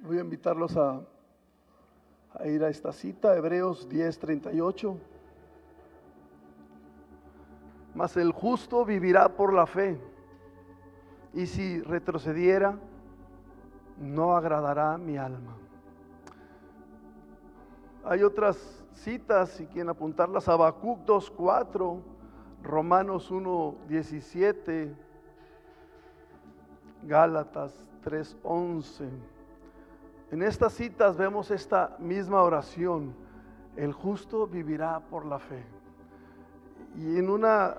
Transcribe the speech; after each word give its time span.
Voy 0.00 0.18
a 0.18 0.20
invitarlos 0.20 0.76
a, 0.76 1.02
ir 2.44 2.62
a 2.62 2.68
esta 2.68 2.92
cita, 2.92 3.36
Hebreos 3.36 3.88
10:38. 3.88 4.96
Mas 7.94 8.16
el 8.16 8.30
justo 8.30 8.84
vivirá 8.84 9.28
por 9.28 9.52
la 9.52 9.66
fe, 9.66 10.00
y 11.34 11.46
si 11.46 11.80
retrocediera, 11.82 12.78
no 13.98 14.36
agradará 14.36 14.96
mi 14.98 15.16
alma. 15.16 15.56
Hay 18.04 18.22
otras 18.22 18.84
citas, 18.94 19.50
si 19.50 19.66
quieren 19.66 19.88
apuntarlas, 19.88 20.48
Habacuc 20.48 21.04
2.4, 21.04 22.00
Romanos 22.62 23.32
1.17, 23.32 24.94
Gálatas 27.02 27.74
3.11. 28.04 29.37
En 30.30 30.42
estas 30.42 30.74
citas 30.74 31.16
vemos 31.16 31.50
esta 31.50 31.96
misma 31.98 32.42
oración, 32.42 33.14
el 33.76 33.92
justo 33.92 34.46
vivirá 34.46 35.00
por 35.00 35.24
la 35.24 35.38
fe. 35.38 35.64
Y 36.96 37.16
en 37.16 37.30
una 37.30 37.78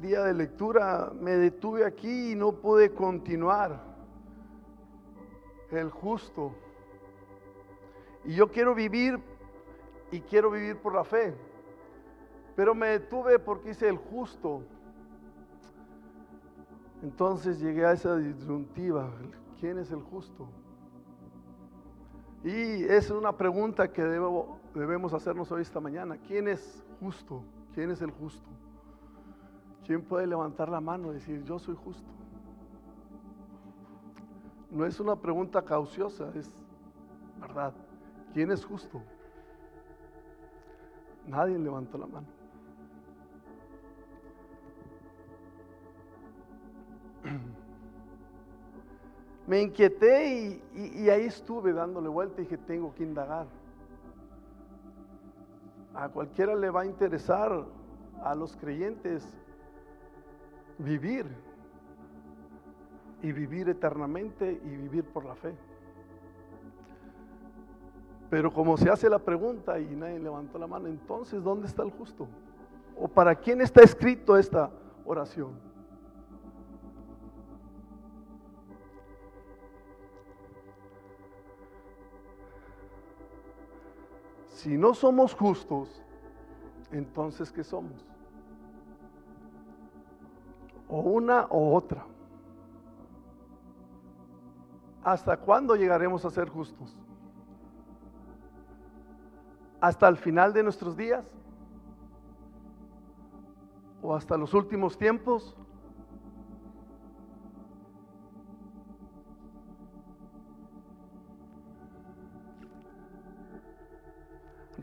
día 0.00 0.22
de 0.22 0.34
lectura 0.34 1.10
me 1.18 1.32
detuve 1.32 1.84
aquí 1.84 2.32
y 2.32 2.34
no 2.36 2.52
pude 2.52 2.90
continuar. 2.90 3.82
El 5.70 5.90
justo. 5.90 6.52
Y 8.24 8.34
yo 8.34 8.48
quiero 8.48 8.74
vivir 8.74 9.18
y 10.12 10.20
quiero 10.20 10.50
vivir 10.50 10.76
por 10.76 10.94
la 10.94 11.02
fe. 11.02 11.34
Pero 12.54 12.74
me 12.74 12.88
detuve 12.88 13.40
porque 13.40 13.70
hice 13.70 13.88
el 13.88 13.96
justo. 13.96 14.62
Entonces 17.02 17.58
llegué 17.58 17.84
a 17.84 17.92
esa 17.92 18.16
disyuntiva. 18.16 19.10
¿Quién 19.58 19.78
es 19.78 19.90
el 19.90 20.02
justo? 20.02 20.48
Y 22.46 22.84
es 22.84 23.10
una 23.10 23.36
pregunta 23.36 23.92
que 23.92 24.04
debemos 24.04 25.12
hacernos 25.12 25.50
hoy 25.50 25.62
esta 25.62 25.80
mañana. 25.80 26.16
¿Quién 26.28 26.46
es 26.46 26.80
justo? 27.00 27.42
¿Quién 27.74 27.90
es 27.90 28.00
el 28.00 28.12
justo? 28.12 28.48
¿Quién 29.84 30.00
puede 30.04 30.28
levantar 30.28 30.68
la 30.68 30.80
mano 30.80 31.10
y 31.10 31.14
decir, 31.14 31.42
yo 31.42 31.58
soy 31.58 31.74
justo? 31.74 32.08
No 34.70 34.86
es 34.86 35.00
una 35.00 35.16
pregunta 35.16 35.60
cauciosa, 35.60 36.30
es 36.36 36.48
verdad. 37.40 37.74
¿Quién 38.32 38.52
es 38.52 38.64
justo? 38.64 39.02
Nadie 41.26 41.58
levantó 41.58 41.98
la 41.98 42.06
mano. 42.06 42.28
Me 49.46 49.62
inquieté 49.62 50.60
y, 50.74 51.08
ahí 51.08 51.26
estuve 51.26 51.72
dándole 51.72 52.08
vuelta 52.08 52.40
y 52.40 52.44
dije, 52.44 52.58
tengo 52.58 52.92
que 52.94 53.04
indagar. 53.04 53.46
A 55.94 56.08
cualquiera 56.08 56.54
le 56.54 56.68
va 56.68 56.82
a 56.82 56.86
interesar, 56.86 57.64
a 58.22 58.34
los 58.34 58.56
creyentes, 58.56 59.26
vivir 60.78 61.26
y 63.22 63.32
vivir 63.32 63.68
eternamente 63.68 64.60
y 64.64 64.68
vivir 64.68 65.04
por 65.04 65.24
la 65.24 65.34
fe. 65.36 65.54
Pero 68.28 68.52
como 68.52 68.76
se 68.76 68.90
hace 68.90 69.08
la 69.08 69.20
pregunta 69.20 69.78
y 69.78 69.86
nadie 69.94 70.18
levantó 70.18 70.58
la 70.58 70.66
mano, 70.66 70.88
entonces, 70.88 71.42
¿dónde 71.42 71.68
está 71.68 71.84
el 71.84 71.90
justo? 71.90 72.26
¿O 72.98 73.06
para 73.06 73.34
quién 73.36 73.60
está 73.60 73.82
escrito 73.82 74.36
esta 74.36 74.70
oración? 75.04 75.65
Si 84.66 84.76
no 84.76 84.94
somos 84.94 85.32
justos, 85.32 86.02
entonces 86.90 87.52
¿qué 87.52 87.62
somos? 87.62 88.04
O 90.88 91.02
una 91.02 91.46
o 91.50 91.72
otra. 91.72 92.04
¿Hasta 95.04 95.36
cuándo 95.36 95.76
llegaremos 95.76 96.24
a 96.24 96.30
ser 96.30 96.48
justos? 96.48 96.96
¿Hasta 99.80 100.08
el 100.08 100.16
final 100.16 100.52
de 100.52 100.64
nuestros 100.64 100.96
días? 100.96 101.24
¿O 104.02 104.16
hasta 104.16 104.36
los 104.36 104.52
últimos 104.52 104.98
tiempos? 104.98 105.56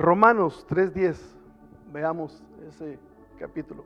Romanos 0.04 0.68
3.10, 0.68 1.16
veamos 1.94 2.44
ese 2.68 3.00
capítulo. 3.40 3.86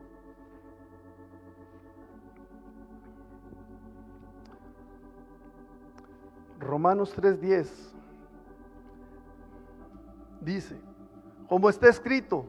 Romanos 6.60 7.16
3.10 7.16 7.70
dice, 10.42 10.76
como 11.48 11.70
está 11.70 11.88
escrito, 11.88 12.46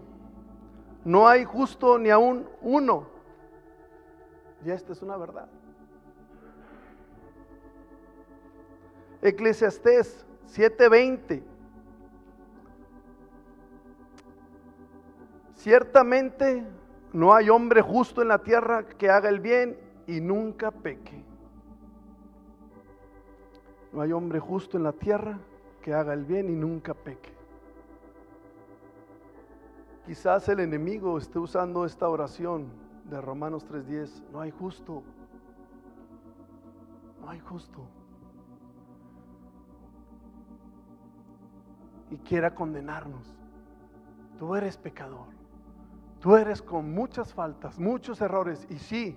no 1.05 1.29
hay 1.29 1.45
justo 1.45 1.99
ni 1.99 2.09
aún 2.09 2.49
uno. 2.62 3.06
Y 4.65 4.71
esta 4.71 4.95
es 4.95 5.03
una 5.03 5.19
verdad. 5.19 5.50
Eclesiastés 9.21 10.25
7:20. 10.47 11.57
Ciertamente 15.58 16.64
no 17.12 17.34
hay 17.34 17.50
hombre 17.50 17.82
justo 17.82 18.22
en 18.22 18.28
la 18.28 18.38
tierra 18.38 18.86
que 18.86 19.10
haga 19.10 19.28
el 19.28 19.41
bien 19.41 19.76
y 20.06 20.20
nunca 20.20 20.70
peque. 20.70 21.20
No 23.92 24.00
hay 24.00 24.12
hombre 24.12 24.38
justo 24.38 24.76
en 24.76 24.84
la 24.84 24.92
tierra 24.92 25.36
que 25.82 25.92
haga 25.92 26.14
el 26.14 26.24
bien 26.24 26.48
y 26.48 26.54
nunca 26.54 26.94
peque. 26.94 27.32
Quizás 30.06 30.48
el 30.48 30.60
enemigo 30.60 31.19
esté 31.19 31.41
usando 31.41 31.84
esta 31.84 32.08
oración 32.08 32.69
de 33.10 33.20
Romanos 33.20 33.66
3:10. 33.66 34.22
No 34.30 34.40
hay 34.40 34.52
justo. 34.52 35.02
No 37.20 37.30
hay 37.30 37.40
justo. 37.40 37.84
Y 42.12 42.16
quiera 42.19 42.54
condenarnos. 42.54 43.34
Tú 44.38 44.54
eres 44.54 44.76
pecador. 44.76 45.36
Tú 46.21 46.34
eres 46.34 46.61
con 46.62 46.93
muchas 46.93 47.33
faltas, 47.33 47.79
muchos 47.79 48.21
errores. 48.21 48.67
Y 48.71 48.79
sí, 48.79 49.17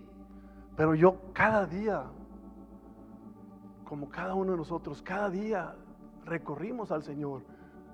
pero 0.75 0.93
yo 0.95 1.19
cada 1.33 1.65
día, 1.65 2.03
como 3.83 4.09
cada 4.09 4.35
uno 4.35 4.51
de 4.51 4.57
nosotros, 4.57 5.01
cada 5.01 5.29
día 5.29 5.75
recorrimos 6.25 6.91
al 6.91 7.03
Señor. 7.03 7.43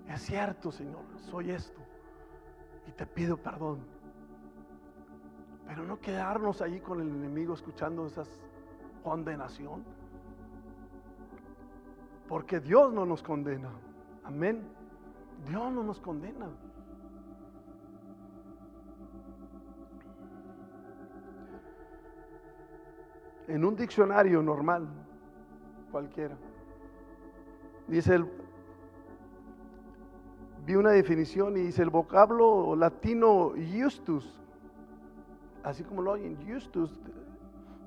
Es 0.08 0.22
cierto, 0.22 0.72
Señor, 0.72 1.04
soy 1.30 1.52
esto 1.52 1.82
y 2.88 2.92
te 2.92 3.06
pido 3.06 3.38
perdón. 3.38 3.80
Pero 5.68 5.84
no 5.84 6.00
quedarnos 6.00 6.62
allí 6.62 6.80
con 6.80 7.02
el 7.02 7.10
enemigo 7.10 7.54
escuchando 7.54 8.06
esas 8.08 8.30
condenación. 9.04 9.84
Porque 12.28 12.60
Dios 12.60 12.92
no 12.92 13.06
nos 13.06 13.24
condena. 13.24 13.70
Amén. 14.24 14.68
Dios 15.48 15.72
no 15.72 15.84
nos 15.84 16.00
condena. 16.02 16.50
En 23.48 23.64
un 23.64 23.76
diccionario 23.76 24.42
normal, 24.42 24.88
cualquiera, 25.92 26.36
dice 27.88 28.16
el, 28.16 28.30
vi 30.66 30.76
una 30.76 30.92
definición 30.92 31.56
y 31.56 31.62
dice 31.62 31.82
el 31.82 31.90
vocablo 31.90 32.76
latino 32.76 33.54
justus, 33.74 34.38
así 35.64 35.84
como 35.84 36.02
lo 36.02 36.12
oyen, 36.12 36.38
justus, 36.46 37.00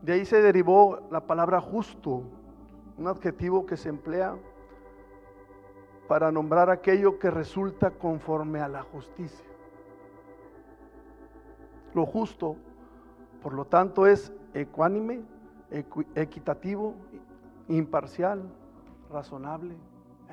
de 0.01 0.15
ahí 0.15 0.25
se 0.25 0.41
derivó 0.41 1.01
la 1.11 1.21
palabra 1.21 1.61
justo, 1.61 2.23
un 2.97 3.07
adjetivo 3.07 3.67
que 3.67 3.77
se 3.77 3.91
emplea 3.91 4.37
para 6.09 6.33
nombrar 6.33 6.71
aquello 6.71 7.19
que 7.19 7.31
resulta 7.31 7.91
conforme 7.91 8.61
a 8.61 8.69
la 8.69 8.83
justicia. 8.83 9.45
Lo 11.93 12.07
justo, 12.07 12.57
por 13.43 13.53
lo 13.53 13.67
tanto, 13.67 14.07
es 14.07 14.33
ecuánime, 14.55 15.23
equitativo, 15.71 16.95
imparcial, 17.69 18.43
razonable. 19.11 19.77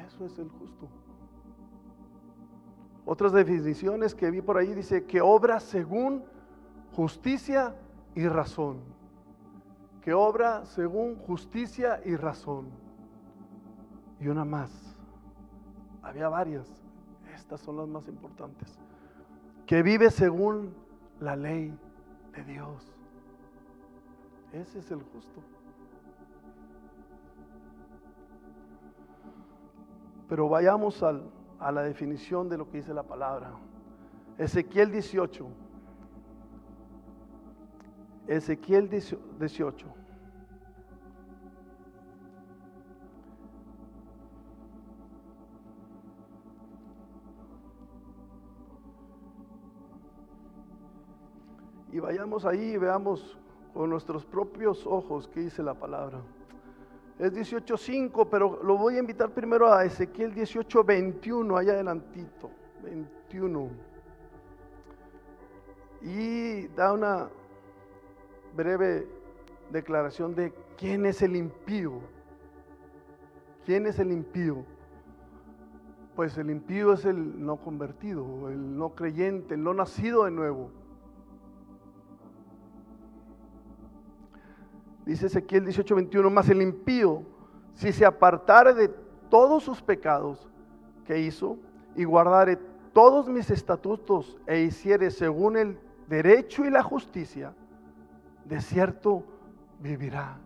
Eso 0.07 0.25
es 0.25 0.38
el 0.39 0.50
justo. 0.50 0.88
Otras 3.06 3.31
definiciones 3.31 4.13
que 4.13 4.30
vi 4.30 4.42
por 4.42 4.57
ahí 4.57 4.74
dice 4.74 5.06
que 5.06 5.22
obra 5.22 5.60
según 5.60 6.24
justicia 6.94 7.75
y 8.16 8.28
razón. 8.28 8.80
Que 10.01 10.13
obra 10.13 10.66
según 10.66 11.16
justicia 11.16 12.01
y 12.06 12.16
razón. 12.16 12.68
y 14.19 14.28
una 14.30 14.44
más. 14.44 14.72
Había 16.01 16.28
varias. 16.28 16.68
Estas 17.36 17.62
son 17.62 17.78
las 17.78 17.88
más 17.88 18.07
importantes. 18.07 18.80
Que 19.68 19.83
vive 19.83 20.10
según 20.10 20.74
la 21.19 21.36
ley 21.36 21.78
de 22.36 22.44
Dios. 22.44 22.96
Ese 24.57 24.80
es 24.80 24.89
el 24.89 25.04
justo. 25.04 25.39
Pero 30.27 30.50
vayamos 30.50 31.04
a 31.04 31.71
la 31.71 31.83
definición 31.83 32.50
de 32.50 32.57
lo 32.57 32.68
que 32.68 32.77
dice 32.77 32.92
la 32.92 33.04
palabra. 33.04 33.51
Ezequiel 34.39 34.92
18. 34.92 35.48
Ezequiel 38.25 38.89
18. 38.89 39.88
Y 51.92 52.00
vayamos 52.00 52.44
ahí 52.45 52.71
y 52.71 52.77
veamos 52.77 53.38
con 53.77 53.91
nuestros 53.91 54.25
propios 54.25 54.88
ojos 54.88 55.29
qué 55.31 55.41
dice 55.41 55.62
la 55.62 55.75
palabra. 55.75 56.19
Es 57.19 57.31
18.5, 57.31 58.27
pero 58.27 58.59
lo 58.63 58.75
voy 58.75 58.95
a 58.95 59.00
invitar 59.00 59.29
primero 59.29 59.71
a 59.71 59.85
Ezequiel 59.85 60.33
18.21, 60.33 61.59
allá 61.59 61.74
adelantito. 61.74 62.50
21. 62.81 63.69
Y 66.01 66.68
da 66.69 66.91
una 66.91 67.29
breve 68.56 69.07
declaración 69.69 70.33
de 70.33 70.51
quién 70.75 71.06
es 71.06 71.21
el 71.21 71.35
impío. 71.35 72.01
¿Quién 73.63 73.85
es 73.85 74.00
el 74.00 74.12
impío? 74.12 74.65
Pues 76.15 76.35
el 76.39 76.50
impío 76.50 76.94
es 76.94 77.06
el 77.06 77.45
no 77.45 77.57
convertido, 77.57 78.50
el 78.50 78.75
no 78.75 78.95
creyente, 78.95 79.53
el 79.53 79.62
no 79.62 79.75
nacido 79.75 80.25
de 80.25 80.31
nuevo. 80.31 80.71
Dice 85.07 85.27
Ezequiel 85.27 85.65
18:21, 85.65 86.30
más 86.30 86.50
el 86.50 86.62
impío, 86.62 87.24
si 87.74 87.94
se 87.94 88.06
apartare 88.06 88.74
de 88.74 88.89
todos 89.30 89.63
sus 89.63 89.81
pecados 89.81 90.50
que 91.06 91.18
hizo 91.18 91.57
y 91.95 92.04
guardare 92.04 92.57
todos 92.92 93.30
mis 93.30 93.50
estatutos 93.50 94.38
e 94.45 94.59
hiciere 94.59 95.09
según 95.09 95.56
el 95.56 95.80
derecho 96.07 96.65
y 96.65 96.69
la 96.69 96.83
justicia, 96.83 97.54
de 98.44 98.59
cierto 98.59 99.24
vivirá 99.80 100.39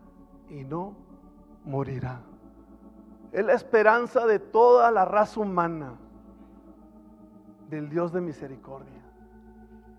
y 0.48 0.62
no 0.62 0.94
morirá. 1.64 2.20
Es 3.32 3.44
la 3.44 3.54
esperanza 3.54 4.26
de 4.26 4.38
toda 4.38 4.92
la 4.92 5.04
raza 5.04 5.40
humana, 5.40 5.94
del 7.68 7.88
Dios 7.88 8.12
de 8.12 8.20
misericordia, 8.20 9.02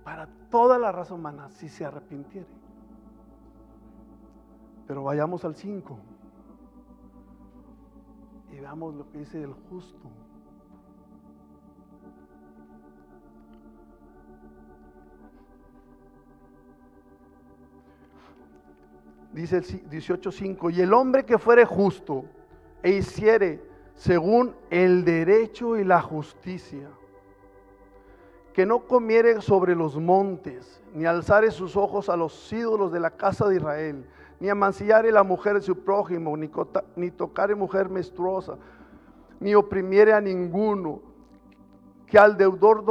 para 0.06 0.30
toda 0.50 0.80
la 0.80 0.94
raza 0.94 1.16
humana, 1.16 1.50
si 1.50 1.68
se 1.68 1.84
arrepintiere. 1.84 2.63
Pero 4.88 5.04
vayamos 5.04 5.46
al 5.46 5.56
5 5.56 5.98
y 8.52 8.60
veamos 8.60 8.96
lo 8.96 9.10
que 9.10 9.20
dice 9.20 9.42
el 9.42 9.54
justo. 9.54 10.10
dice 19.34 19.58
el 19.58 19.64
18.5, 19.66 20.74
y 20.74 20.82
el 20.82 20.94
hombre 20.94 21.26
que 21.26 21.38
fuere 21.38 21.66
justo 21.66 22.26
e 22.82 22.92
hiciere 22.92 23.62
según 23.96 24.56
el 24.70 25.04
derecho 25.04 25.78
y 25.78 25.84
la 25.84 26.02
justicia, 26.02 26.90
que 28.54 28.66
no 28.66 28.82
comiere 28.86 29.42
sobre 29.42 29.76
los 29.76 29.98
montes, 29.98 30.82
ni 30.94 31.06
alzare 31.06 31.50
sus 31.50 31.76
ojos 31.76 32.08
a 32.08 32.16
los 32.16 32.54
ídolos 32.54 32.92
de 32.92 33.00
la 33.00 33.10
casa 33.10 33.48
de 33.48 33.56
Israel, 33.56 34.06
ni 34.40 34.48
amancillare 34.48 35.12
la 35.12 35.24
mujer 35.24 35.56
de 35.56 35.62
su 35.62 35.80
prójimo, 35.80 36.38
ni, 36.38 37.12
tocare 37.12 37.56
mujer 37.56 37.90
menstruosa, 37.90 38.58
ni 39.40 39.56
oprimiere 39.56 40.14
a 40.14 40.22
ninguno, 40.22 41.02
que 42.06 42.20
al 42.20 42.38
deudor 42.38 42.84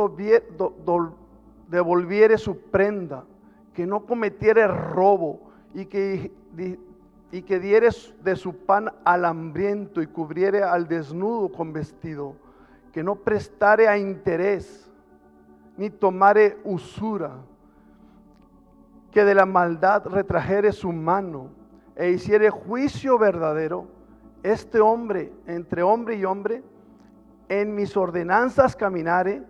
devolviere 1.68 2.38
su 2.38 2.58
prenda, 2.58 3.24
que 3.72 3.86
no 3.86 4.04
cometiere 4.04 4.66
robo, 4.66 5.52
y 5.74 5.86
que, 5.86 6.32
y 7.30 7.42
que 7.42 7.60
dieres 7.60 8.12
de 8.22 8.36
su 8.36 8.56
pan 8.56 8.92
al 9.04 9.24
hambriento 9.24 10.02
y 10.02 10.06
cubriere 10.06 10.64
al 10.64 10.88
desnudo 10.88 11.50
con 11.52 11.72
vestido, 11.72 12.34
que 12.92 13.02
no 13.02 13.14
prestare 13.14 13.88
a 13.88 13.96
interés, 13.96 14.91
ni 15.76 15.90
tomare 15.90 16.58
usura, 16.64 17.38
que 19.10 19.24
de 19.24 19.34
la 19.34 19.46
maldad 19.46 20.06
retrajere 20.06 20.72
su 20.72 20.92
mano 20.92 21.50
e 21.94 22.10
hiciere 22.10 22.50
juicio 22.50 23.19
verdadero, 23.19 23.86
este 24.42 24.80
hombre, 24.80 25.32
entre 25.46 25.82
hombre 25.82 26.16
y 26.16 26.24
hombre, 26.24 26.62
en 27.48 27.74
mis 27.74 27.96
ordenanzas 27.96 28.74
caminare 28.74 29.42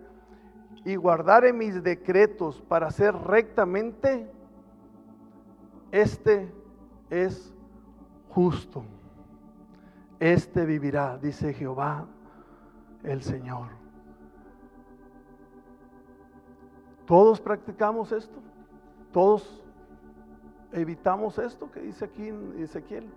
y 0.83 0.95
guardare 0.95 1.53
mis 1.53 1.81
decretos 1.81 2.61
para 2.61 2.87
hacer 2.87 3.15
rectamente 3.15 4.29
este 5.93 6.51
es 7.11 7.53
justo. 8.29 8.83
Este 10.19 10.65
vivirá, 10.65 11.17
dice 11.17 11.53
Jehová 11.53 12.07
el 13.03 13.21
Señor. 13.21 13.82
Todos 17.13 17.39
practicamos 17.39 18.11
esto. 18.11 18.39
Todos 19.11 19.63
evitamos 20.71 21.37
esto 21.37 21.69
que 21.69 21.79
dice 21.79 22.05
aquí 22.05 22.27
en 22.27 22.55
Ezequiel. 22.57 23.07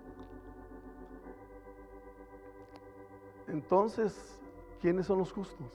Entonces, 3.47 4.39
¿quiénes 4.81 5.07
son 5.07 5.17
los 5.17 5.33
justos? 5.33 5.65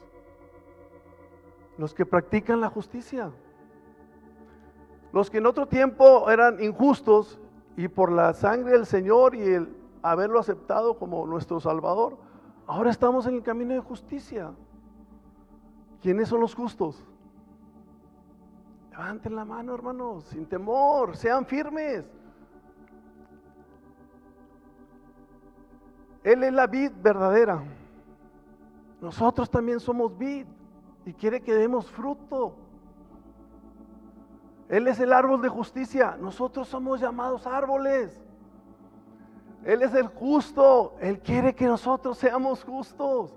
Los 1.77 1.95
que 1.95 2.07
practican 2.07 2.61
la 2.61 2.69
justicia. 2.69 3.33
Los 5.13 5.29
que 5.29 5.39
en 5.39 5.47
otro 5.47 5.67
tiempo 5.67 6.31
eran 6.31 6.63
injustos 6.63 7.41
y 7.77 7.89
por 7.89 8.13
la 8.13 8.35
sangre 8.35 8.71
del 8.71 8.87
Señor 8.87 9.35
y 9.35 9.43
el 9.43 9.77
haberlo 10.01 10.39
aceptado 10.39 10.97
como 10.97 11.27
nuestro 11.27 11.59
Salvador, 11.59 12.17
ahora 12.69 12.93
estamos 12.93 13.27
en 13.27 13.35
el 13.35 13.43
camino 13.43 13.75
de 13.75 13.81
justicia. 13.81 14.53
¿Quiénes 16.01 16.29
son 16.29 16.41
los 16.41 16.55
justos? 16.55 17.05
Levanten 18.93 19.35
la 19.35 19.45
mano, 19.47 19.75
hermanos, 19.75 20.25
sin 20.25 20.45
temor, 20.45 21.17
sean 21.17 21.47
firmes. 21.47 22.05
Él 26.23 26.45
es 26.45 26.53
la 26.53 26.67
vid 26.67 26.93
verdadera. 27.03 27.63
Nosotros 29.01 29.51
también 29.51 29.81
somos 29.81 30.17
vid 30.17 30.47
y 31.07 31.13
quiere 31.15 31.41
que 31.41 31.55
demos 31.55 31.91
fruto. 31.91 32.55
Él 34.69 34.87
es 34.87 35.01
el 35.01 35.13
árbol 35.13 35.41
de 35.41 35.49
justicia. 35.49 36.17
Nosotros 36.21 36.69
somos 36.69 37.01
llamados 37.01 37.47
árboles. 37.47 38.23
Él 39.65 39.83
es 39.83 39.95
el 39.95 40.07
justo. 40.07 40.97
Él 41.01 41.19
quiere 41.19 41.55
que 41.55 41.67
nosotros 41.67 42.19
seamos 42.19 42.63
justos. 42.63 43.35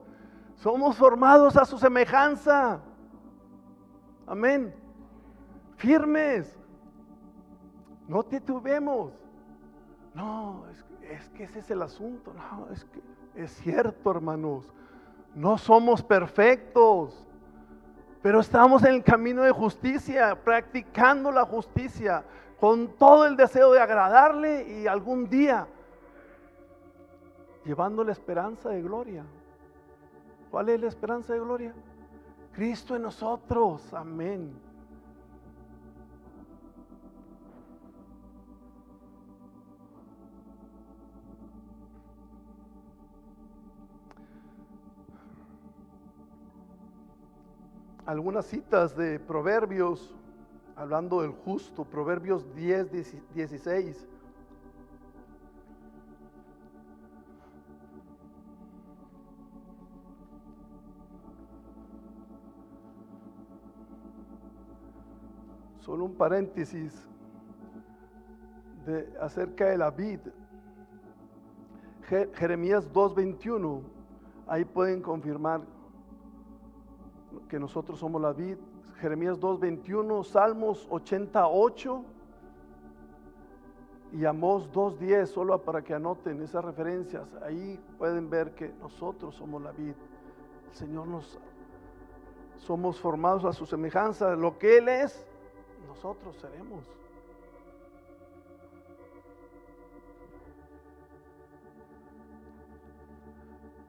Somos 0.55 0.97
formados 0.97 1.55
a 1.55 1.63
su 1.63 1.77
semejanza. 1.77 2.81
Amén. 4.27 4.84
Firmes. 5.77 6.57
No 8.07 8.23
titubemos. 8.23 9.11
No, 10.13 10.63
es, 10.71 10.85
es, 11.09 11.29
que 11.29 11.43
ese 11.43 11.59
es 11.59 11.71
el 11.71 11.81
asunto. 11.81 12.33
No, 12.33 12.67
es 12.71 12.85
que 12.85 13.01
es 13.35 13.51
cierto, 13.51 14.11
hermanos. 14.11 14.65
No 15.33 15.57
somos 15.57 16.01
perfectos. 16.01 17.25
Pero 18.21 18.39
estamos 18.39 18.83
en 18.83 18.95
el 18.95 19.03
camino 19.03 19.43
de 19.43 19.51
justicia, 19.51 20.35
practicando 20.43 21.31
la 21.31 21.45
justicia, 21.45 22.23
con 22.59 22.87
todo 22.95 23.25
el 23.27 23.35
deseo 23.35 23.71
de 23.71 23.79
agradarle 23.79 24.81
y 24.81 24.87
algún 24.87 25.29
día 25.29 25.67
llevando 27.65 28.03
la 28.03 28.13
esperanza 28.13 28.69
de 28.69 28.81
gloria. 28.81 29.25
¿Cuál 30.49 30.69
es 30.69 30.79
la 30.79 30.87
esperanza 30.87 31.33
de 31.33 31.39
gloria? 31.39 31.73
Cristo 32.53 32.95
en 32.95 33.01
nosotros, 33.01 33.93
amén. 33.93 34.53
algunas 48.05 48.45
citas 48.45 48.95
de 48.95 49.19
Proverbios, 49.19 50.13
hablando 50.75 51.21
del 51.21 51.31
justo, 51.31 51.83
Proverbios 51.83 52.53
10, 52.55 52.91
16. 53.33 54.07
Solo 65.79 66.05
un 66.05 66.15
paréntesis 66.15 67.07
de, 68.85 69.11
acerca 69.19 69.65
de 69.65 69.77
la 69.77 69.91
vid. 69.91 70.19
Jeremías 72.35 72.87
2.21, 72.91 73.81
ahí 74.47 74.63
pueden 74.63 75.01
confirmar 75.01 75.61
que 77.49 77.59
nosotros 77.59 77.99
somos 77.99 78.21
la 78.21 78.33
vid. 78.33 78.57
Jeremías 78.99 79.39
2.21, 79.39 80.23
Salmos 80.23 80.87
88 80.89 82.03
y 84.13 84.25
Amós 84.25 84.71
2.10, 84.71 85.25
solo 85.25 85.61
para 85.61 85.81
que 85.81 85.93
anoten 85.93 86.41
esas 86.41 86.63
referencias. 86.63 87.27
Ahí 87.43 87.79
pueden 87.97 88.29
ver 88.29 88.53
que 88.55 88.73
nosotros 88.79 89.35
somos 89.35 89.61
la 89.61 89.71
vid. 89.71 89.93
El 90.69 90.73
Señor 90.73 91.07
nos 91.07 91.37
somos 92.57 92.99
formados 92.99 93.45
a 93.45 93.53
su 93.53 93.65
semejanza. 93.65 94.35
Lo 94.35 94.57
que 94.57 94.77
Él 94.77 94.89
es, 94.89 95.25
nosotros 95.87 96.35
seremos. 96.37 96.85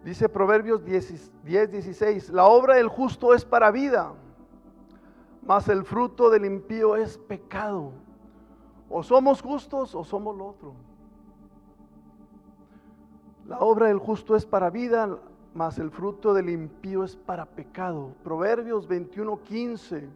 Dice 0.06 0.28
Proverbios 0.28 0.84
10, 0.84 1.42
16, 1.42 2.30
la 2.30 2.44
obra 2.44 2.76
del 2.76 2.86
justo 2.86 3.34
es 3.34 3.44
para 3.44 3.72
vida, 3.72 4.12
mas 5.42 5.68
el 5.68 5.84
fruto 5.84 6.30
del 6.30 6.44
impío 6.44 6.94
es 6.94 7.18
pecado. 7.18 7.90
O 8.88 9.02
somos 9.02 9.42
justos 9.42 9.96
o 9.96 10.04
somos 10.04 10.36
lo 10.36 10.46
otro. 10.46 10.74
La 13.48 13.58
obra 13.58 13.88
del 13.88 13.98
justo 13.98 14.36
es 14.36 14.46
para 14.46 14.70
vida, 14.70 15.18
mas 15.54 15.76
el 15.80 15.90
fruto 15.90 16.32
del 16.32 16.50
impío 16.50 17.02
es 17.02 17.16
para 17.16 17.44
pecado. 17.44 18.12
Proverbios 18.22 18.86
21, 18.86 19.42
15. 19.42 20.08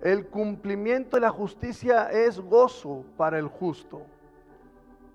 El 0.00 0.26
cumplimiento 0.26 1.16
de 1.16 1.20
la 1.20 1.30
justicia 1.30 2.10
es 2.10 2.40
gozo 2.40 3.04
para 3.16 3.38
el 3.38 3.46
justo, 3.46 4.02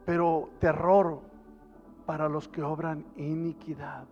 pero 0.05 0.47
terror 0.59 1.26
para 2.07 2.29
los 2.29 2.47
que 2.47 2.63
obran 2.63 3.05
iniquidad. 3.17 4.05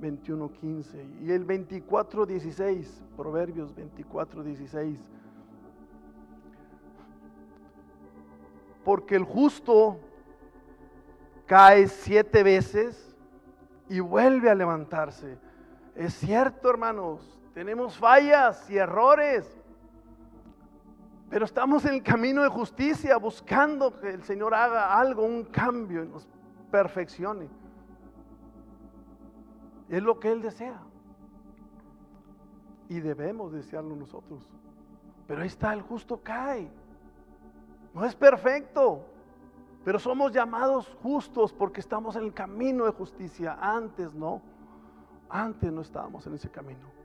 21.15 0.00 1.20
y 1.20 1.30
el 1.30 1.46
24.16, 1.46 2.86
Proverbios 3.16 3.72
24.16. 3.76 4.96
Porque 8.82 9.14
el 9.14 9.22
justo 9.22 10.00
cae 11.46 11.86
siete 11.86 12.42
veces 12.42 13.14
y 13.88 14.00
vuelve 14.00 14.50
a 14.50 14.56
levantarse. 14.56 15.38
Es 15.94 16.14
cierto, 16.14 16.70
hermanos, 16.70 17.38
tenemos 17.54 17.98
fallas 17.98 18.68
y 18.70 18.78
errores, 18.78 19.61
pero 21.32 21.46
estamos 21.46 21.82
en 21.86 21.94
el 21.94 22.02
camino 22.02 22.42
de 22.42 22.50
justicia 22.50 23.16
buscando 23.16 23.98
que 23.98 24.10
el 24.10 24.22
Señor 24.22 24.52
haga 24.52 25.00
algo, 25.00 25.24
un 25.24 25.44
cambio, 25.44 26.04
y 26.04 26.08
nos 26.08 26.28
perfeccione. 26.70 27.48
Es 29.88 30.02
lo 30.02 30.20
que 30.20 30.30
Él 30.30 30.42
desea. 30.42 30.78
Y 32.90 33.00
debemos 33.00 33.50
desearlo 33.50 33.96
nosotros. 33.96 34.46
Pero 35.26 35.40
ahí 35.40 35.46
está, 35.46 35.72
el 35.72 35.80
justo 35.80 36.20
cae. 36.22 36.70
No 37.94 38.04
es 38.04 38.14
perfecto, 38.14 39.06
pero 39.86 39.98
somos 39.98 40.32
llamados 40.32 40.86
justos 41.02 41.50
porque 41.54 41.80
estamos 41.80 42.14
en 42.14 42.24
el 42.24 42.34
camino 42.34 42.84
de 42.84 42.90
justicia. 42.90 43.56
Antes 43.58 44.12
no, 44.12 44.42
antes 45.30 45.72
no 45.72 45.80
estábamos 45.80 46.26
en 46.26 46.34
ese 46.34 46.50
camino. 46.50 47.01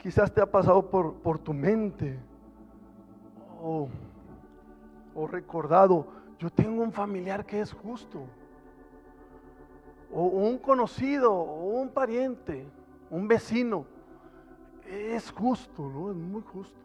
Quizás 0.00 0.32
te 0.32 0.40
ha 0.40 0.50
pasado 0.50 0.88
por, 0.88 1.14
por 1.16 1.38
tu 1.38 1.52
mente 1.52 2.18
o, 3.62 3.86
o 5.14 5.26
recordado, 5.26 6.06
yo 6.38 6.48
tengo 6.48 6.82
un 6.82 6.90
familiar 6.90 7.44
que 7.44 7.60
es 7.60 7.70
justo, 7.72 8.22
o 10.10 10.22
un 10.22 10.56
conocido, 10.56 11.32
o 11.32 11.80
un 11.80 11.90
pariente, 11.90 12.66
un 13.10 13.28
vecino, 13.28 13.84
es 14.86 15.30
justo, 15.30 15.88
¿no? 15.88 16.10
Es 16.10 16.16
muy 16.16 16.42
justo. 16.42 16.78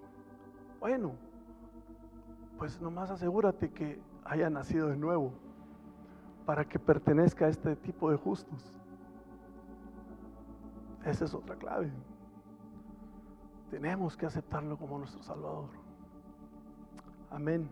Bueno, 0.81 1.13
pues 2.57 2.81
nomás 2.81 3.09
asegúrate 3.11 3.71
que 3.71 3.97
haya 4.25 4.49
nacido 4.49 4.89
de 4.89 4.97
nuevo 4.97 5.31
para 6.45 6.65
que 6.65 6.77
pertenezca 6.79 7.45
a 7.45 7.49
este 7.49 7.77
tipo 7.77 8.11
de 8.11 8.17
justos. 8.17 8.77
Esa 11.05 11.25
es 11.25 11.33
otra 11.33 11.55
clave. 11.55 11.91
Tenemos 13.75 14.15
que 14.15 14.25
aceptarlo 14.25 14.77
como 14.77 14.97
nuestro 14.99 15.21
Salvador. 15.21 15.67
Amén. 17.29 17.69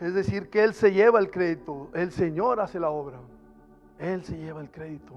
Es 0.00 0.14
decir, 0.14 0.48
que 0.48 0.64
Él 0.64 0.72
se 0.72 0.94
lleva 0.94 1.18
el 1.18 1.30
crédito, 1.30 1.90
el 1.92 2.10
Señor 2.10 2.58
hace 2.58 2.80
la 2.80 2.88
obra, 2.88 3.18
Él 3.98 4.24
se 4.24 4.38
lleva 4.38 4.62
el 4.62 4.70
crédito. 4.70 5.12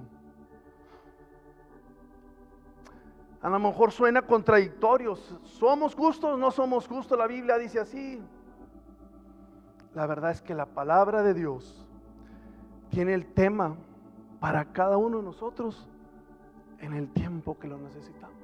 A 3.41 3.49
lo 3.49 3.57
mejor 3.57 3.93
suena 3.93 4.21
contradictorio, 4.21 5.15
¿somos 5.15 5.95
justos? 5.95 6.37
No 6.37 6.51
somos 6.51 6.85
justos, 6.85 7.17
la 7.17 7.27
Biblia 7.27 7.57
dice 7.57 7.79
así. 7.79 8.21
La 9.93 10.05
verdad 10.05 10.31
es 10.31 10.41
que 10.41 10.53
la 10.53 10.65
palabra 10.65 11.23
de 11.23 11.33
Dios 11.33 11.87
tiene 12.89 13.13
el 13.13 13.25
tema 13.25 13.77
para 14.41 14.65
cada 14.73 14.97
uno 14.97 15.19
de 15.19 15.23
nosotros 15.23 15.87
en 16.85 16.93
el 16.93 17.09
tiempo 17.09 17.57
que 17.57 17.67
lo 17.67 17.77
necesitamos. 17.77 18.35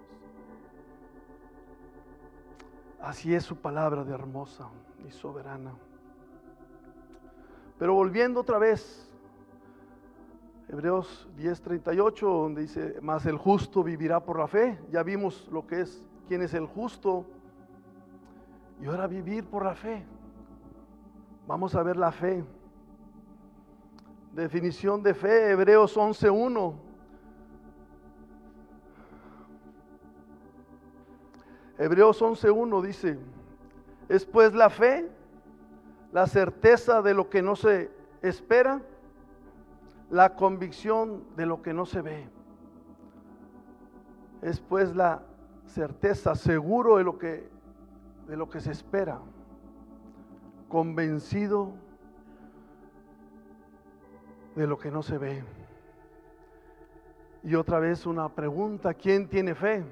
Así 3.00 3.34
es 3.34 3.44
su 3.44 3.56
palabra 3.56 4.04
de 4.04 4.14
hermosa 4.14 4.68
y 5.08 5.12
soberana. 5.12 5.74
Pero 7.80 7.94
volviendo 7.94 8.42
otra 8.42 8.60
vez, 8.60 9.12
Hebreos 10.68 11.28
10:38, 11.38 12.22
donde 12.22 12.62
dice, 12.62 13.00
más 13.02 13.26
el 13.26 13.38
justo 13.38 13.84
vivirá 13.84 14.20
por 14.20 14.40
la 14.40 14.48
fe. 14.48 14.80
Ya 14.92 15.04
vimos 15.04 15.48
lo 15.52 15.66
que 15.66 15.82
es, 15.82 16.04
quién 16.28 16.42
es 16.42 16.54
el 16.54 16.66
justo. 16.66 17.26
Y 18.82 18.86
ahora 18.86 19.08
vivir 19.08 19.46
por 19.46 19.66
la 19.66 19.76
fe. 19.76 20.06
Vamos 21.48 21.76
a 21.76 21.84
ver 21.84 21.98
la 21.98 22.12
fe. 22.12 22.44
Definición 24.34 25.04
de 25.04 25.14
fe, 25.14 25.52
Hebreos 25.52 25.98
11:1 25.98 26.91
Hebreos 31.82 32.22
11.1 32.22 32.82
dice, 32.84 33.18
es 34.08 34.24
pues 34.24 34.54
la 34.54 34.70
fe, 34.70 35.10
la 36.14 36.28
certeza 36.28 37.02
de 37.02 37.16
lo 37.16 37.28
que 37.28 37.42
no 37.42 37.56
se 37.56 37.90
espera, 38.22 38.84
la 40.12 40.36
convicción 40.36 41.24
de 41.36 41.48
lo 41.48 41.64
que 41.64 41.74
no 41.74 41.88
se 41.88 42.04
ve. 42.04 42.30
Es 44.44 44.60
pues 44.60 44.96
la 44.96 45.24
certeza, 45.66 46.36
seguro 46.36 46.98
de 46.98 47.04
lo 47.04 47.18
que, 47.18 47.50
de 48.28 48.38
lo 48.38 48.48
que 48.48 48.62
se 48.62 48.74
espera, 48.74 49.20
convencido 50.70 51.72
de 54.56 54.68
lo 54.68 54.78
que 54.78 54.92
no 54.92 55.02
se 55.02 55.18
ve. 55.18 55.44
Y 57.42 57.56
otra 57.56 57.80
vez 57.80 58.06
una 58.06 58.30
pregunta, 58.30 58.94
¿quién 58.94 59.28
tiene 59.28 59.56
fe? 59.56 59.84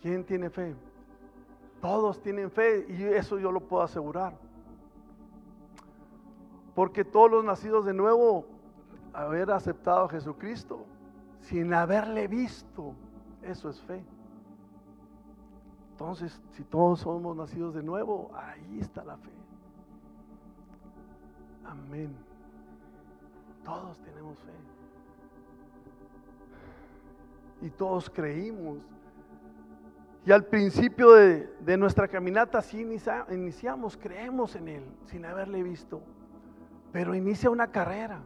¿Quién 0.00 0.24
tiene 0.24 0.50
fe? 0.50 0.74
Todos 1.80 2.20
tienen 2.20 2.50
fe 2.50 2.86
y 2.88 3.02
eso 3.04 3.38
yo 3.38 3.52
lo 3.52 3.60
puedo 3.60 3.82
asegurar. 3.82 4.36
Porque 6.74 7.04
todos 7.04 7.30
los 7.30 7.44
nacidos 7.44 7.86
de 7.86 7.94
nuevo, 7.94 8.46
haber 9.12 9.50
aceptado 9.50 10.04
a 10.04 10.08
Jesucristo 10.08 10.84
sin 11.40 11.72
haberle 11.72 12.28
visto, 12.28 12.92
eso 13.42 13.70
es 13.70 13.80
fe. 13.82 14.04
Entonces, 15.92 16.42
si 16.52 16.62
todos 16.64 17.00
somos 17.00 17.34
nacidos 17.34 17.74
de 17.74 17.82
nuevo, 17.82 18.30
ahí 18.34 18.80
está 18.80 19.02
la 19.02 19.16
fe. 19.16 19.30
Amén. 21.64 22.14
Todos 23.64 23.98
tenemos 24.00 24.38
fe. 24.40 24.52
Y 27.62 27.70
todos 27.70 28.10
creímos 28.10 28.78
y 30.26 30.32
al 30.32 30.44
principio 30.44 31.12
de, 31.12 31.76
nuestra 31.78 32.08
caminata 32.08 32.60
sí 32.60 32.80
iniciamos, 32.80 33.96
creemos 33.96 34.56
en 34.56 34.66
Él 34.66 34.84
sin 35.04 35.24
haberle 35.24 35.62
visto. 35.62 36.02
Pero 36.90 37.14
inicia 37.14 37.48
una 37.48 37.68
carrera, 37.68 38.18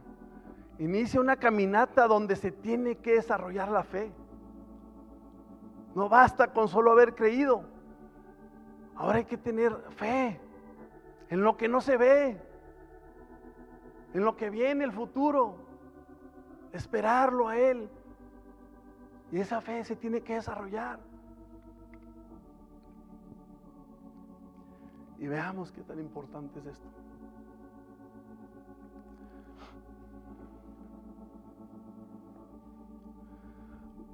inicia 0.79 1.21
una 1.21 1.35
caminata 1.35 2.07
donde 2.07 2.35
se 2.35 2.51
tiene 2.51 2.95
que 2.95 3.13
desarrollar 3.13 3.69
la 3.69 3.83
fe. 3.83 4.11
No 5.93 6.09
basta 6.09 6.51
con 6.51 6.67
solo 6.67 6.91
haber 6.91 7.13
creído. 7.13 7.65
Ahora 8.95 9.19
hay 9.19 9.25
que 9.25 9.37
tener 9.37 9.71
fe 9.95 10.39
en 11.29 11.43
lo 11.43 11.55
que 11.55 11.67
no 11.67 11.81
se 11.81 11.97
ve, 11.97 12.41
en 14.15 14.25
lo 14.25 14.35
que 14.35 14.49
viene 14.49 14.85
el 14.85 14.91
futuro, 14.91 15.55
esperarlo 16.73 17.47
a 17.47 17.59
Él. 17.59 17.87
Y 19.31 19.39
esa 19.39 19.61
fe 19.61 19.83
se 19.83 19.95
tiene 19.95 20.21
que 20.21 20.33
desarrollar. 20.33 21.10
Y 25.21 25.27
veamos 25.27 25.71
qué 25.71 25.83
tan 25.83 25.99
importante 25.99 26.57
es 26.57 26.65
esto. 26.65 26.87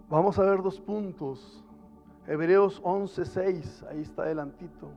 Vamos 0.09 0.37
a 0.37 0.43
ver 0.43 0.61
dos 0.61 0.81
puntos. 0.81 1.63
Hebreos 2.27 2.81
11:6, 2.83 3.87
ahí 3.89 4.01
está 4.01 4.23
adelantito. 4.23 4.89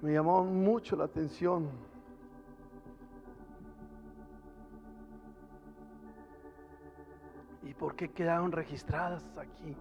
Me 0.00 0.12
llamó 0.12 0.44
mucho 0.44 0.94
la 0.94 1.06
atención. 1.06 1.68
¿Y 7.64 7.74
por 7.74 7.96
qué 7.96 8.12
quedaron 8.12 8.52
registradas 8.52 9.28
aquí? 9.36 9.76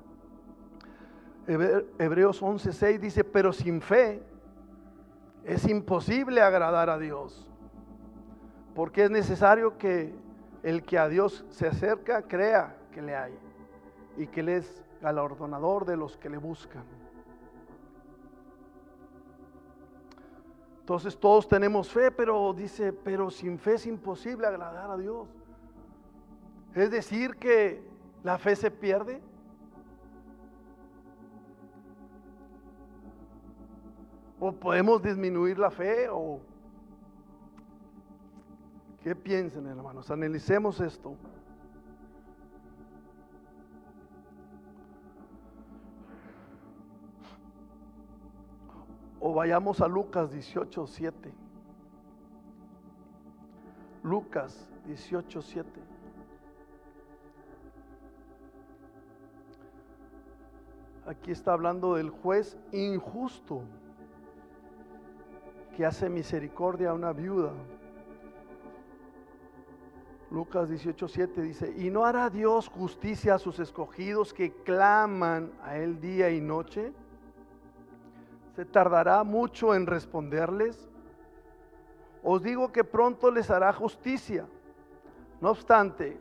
Hebreos 1.45 2.41
11:6 2.41 2.99
dice, 2.99 3.23
pero 3.23 3.53
sin 3.53 3.79
fe 3.79 4.23
es 5.43 5.67
imposible 5.67 6.41
agradar 6.41 6.89
a 6.89 6.97
Dios, 6.97 7.49
porque 8.75 9.05
es 9.05 9.11
necesario 9.11 9.77
que 9.77 10.13
el 10.63 10.83
que 10.83 10.97
a 10.97 11.07
Dios 11.07 11.45
se 11.49 11.67
acerca 11.67 12.23
crea 12.23 12.75
que 12.91 13.01
le 13.01 13.15
hay 13.15 13.33
y 14.17 14.27
que 14.27 14.41
Él 14.41 14.49
es 14.49 14.83
galardonador 15.01 15.85
de 15.85 15.97
los 15.97 16.17
que 16.17 16.29
le 16.29 16.37
buscan. 16.37 16.83
Entonces 20.81 21.17
todos 21.17 21.47
tenemos 21.47 21.87
fe, 21.89 22.09
pero 22.09 22.51
dice, 22.51 22.91
pero 22.91 23.29
sin 23.29 23.59
fe 23.59 23.75
es 23.75 23.85
imposible 23.85 24.47
agradar 24.47 24.89
a 24.89 24.97
Dios. 24.97 25.27
Es 26.73 26.89
decir, 26.89 27.35
que 27.35 27.83
la 28.23 28.39
fe 28.39 28.55
se 28.55 28.71
pierde. 28.71 29.21
O 34.39 34.51
podemos 34.51 35.01
disminuir 35.01 35.59
la 35.59 35.69
fe 35.69 36.07
o 36.09 36.39
¿Qué 39.03 39.15
piensan, 39.15 39.65
hermanos? 39.65 40.11
Analicemos 40.11 40.81
esto. 40.81 41.15
O 49.21 49.33
vayamos 49.33 49.79
a 49.81 49.87
Lucas 49.87 50.31
18, 50.31 50.85
7. 50.85 51.33
Lucas 54.03 54.69
18, 54.85 55.41
7. 55.41 55.69
Aquí 61.05 61.31
está 61.31 61.53
hablando 61.53 61.95
del 61.95 62.09
juez 62.09 62.57
injusto 62.71 63.63
que 65.79 65.85
hace 65.85 66.09
misericordia 66.09 66.89
a 66.89 66.93
una 66.93 67.13
viuda. 67.13 67.53
Lucas 70.29 70.67
18, 70.67 71.07
7 71.07 71.41
dice, 71.41 71.73
¿y 71.77 71.89
no 71.89 72.03
hará 72.03 72.29
Dios 72.29 72.67
justicia 72.67 73.35
a 73.35 73.39
sus 73.39 73.59
escogidos 73.59 74.33
que 74.33 74.51
claman 74.51 75.53
a 75.63 75.77
Él 75.77 76.01
día 76.01 76.31
y 76.31 76.41
noche? 76.41 76.91
¿Se 78.57 78.65
tardará 78.65 79.23
mucho 79.23 79.73
en 79.73 79.87
responderles? 79.87 80.89
Os 82.23 82.43
digo 82.43 82.73
que 82.73 82.83
pronto 82.83 83.31
les 83.31 83.49
hará 83.49 83.71
justicia. 83.71 84.45
No 85.39 85.51
obstante, 85.51 86.19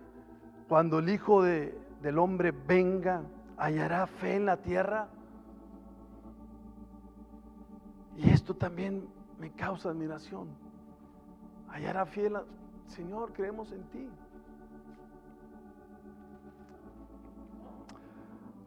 cuando 0.69 1.01
el 1.01 1.09
Hijo 1.09 1.43
del 1.43 2.19
Hombre 2.21 2.53
venga, 2.53 3.23
hallará 3.57 4.07
fe 4.07 4.37
en 4.37 4.47
la 4.47 4.59
tierra. 4.59 5.09
Y 8.17 8.31
esto 8.31 8.55
también 8.55 9.18
me 9.39 9.51
causa 9.53 9.91
admiración. 9.91 10.49
Hallará 11.69 12.07
la... 12.31 12.45
Señor, 12.87 13.33
creemos 13.33 13.71
en 13.73 13.83
ti. 13.91 14.09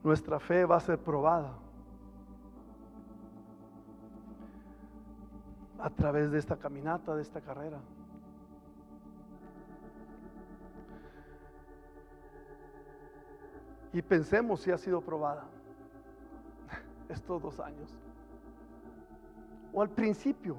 Nuestra 0.04 0.40
fe 0.40 0.66
va 0.66 0.78
a 0.78 0.80
ser 0.80 1.00
probada. 1.00 1.54
a 5.82 5.90
través 5.90 6.32
de 6.32 6.38
esta 6.38 6.58
caminata, 6.58 7.16
de 7.16 7.24
esta 7.24 7.42
carrera. 7.42 7.80
Y 13.92 14.02
pensemos 14.02 14.62
si 14.62 14.72
ha 14.72 14.78
sido 14.78 15.02
probada 15.02 15.44
estos 17.10 17.42
dos 17.42 17.60
años. 17.60 17.92
O 19.74 19.82
al 19.82 19.90
principio, 19.90 20.58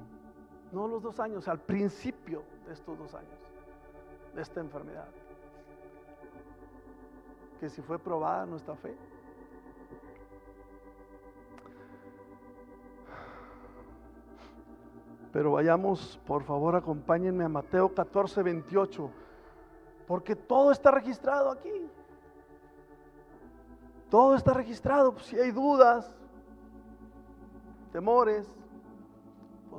no 0.71 0.87
los 0.87 1.03
dos 1.03 1.19
años, 1.19 1.47
al 1.47 1.59
principio 1.59 2.43
de 2.65 2.73
estos 2.73 2.97
dos 2.97 3.13
años, 3.13 3.37
de 4.33 4.41
esta 4.41 4.59
enfermedad. 4.59 5.07
Que 7.59 7.69
si 7.69 7.81
fue 7.81 7.99
probada 7.99 8.45
nuestra 8.45 8.75
fe. 8.75 8.95
Pero 15.31 15.53
vayamos, 15.53 16.19
por 16.27 16.43
favor, 16.43 16.75
acompáñenme 16.75 17.43
a 17.43 17.49
Mateo 17.49 17.93
14, 17.93 18.43
28, 18.43 19.09
porque 20.05 20.35
todo 20.35 20.71
está 20.71 20.91
registrado 20.91 21.49
aquí. 21.49 21.89
Todo 24.11 24.35
está 24.35 24.53
registrado. 24.53 25.17
Si 25.19 25.35
hay 25.35 25.49
dudas, 25.49 26.15
temores, 27.91 28.47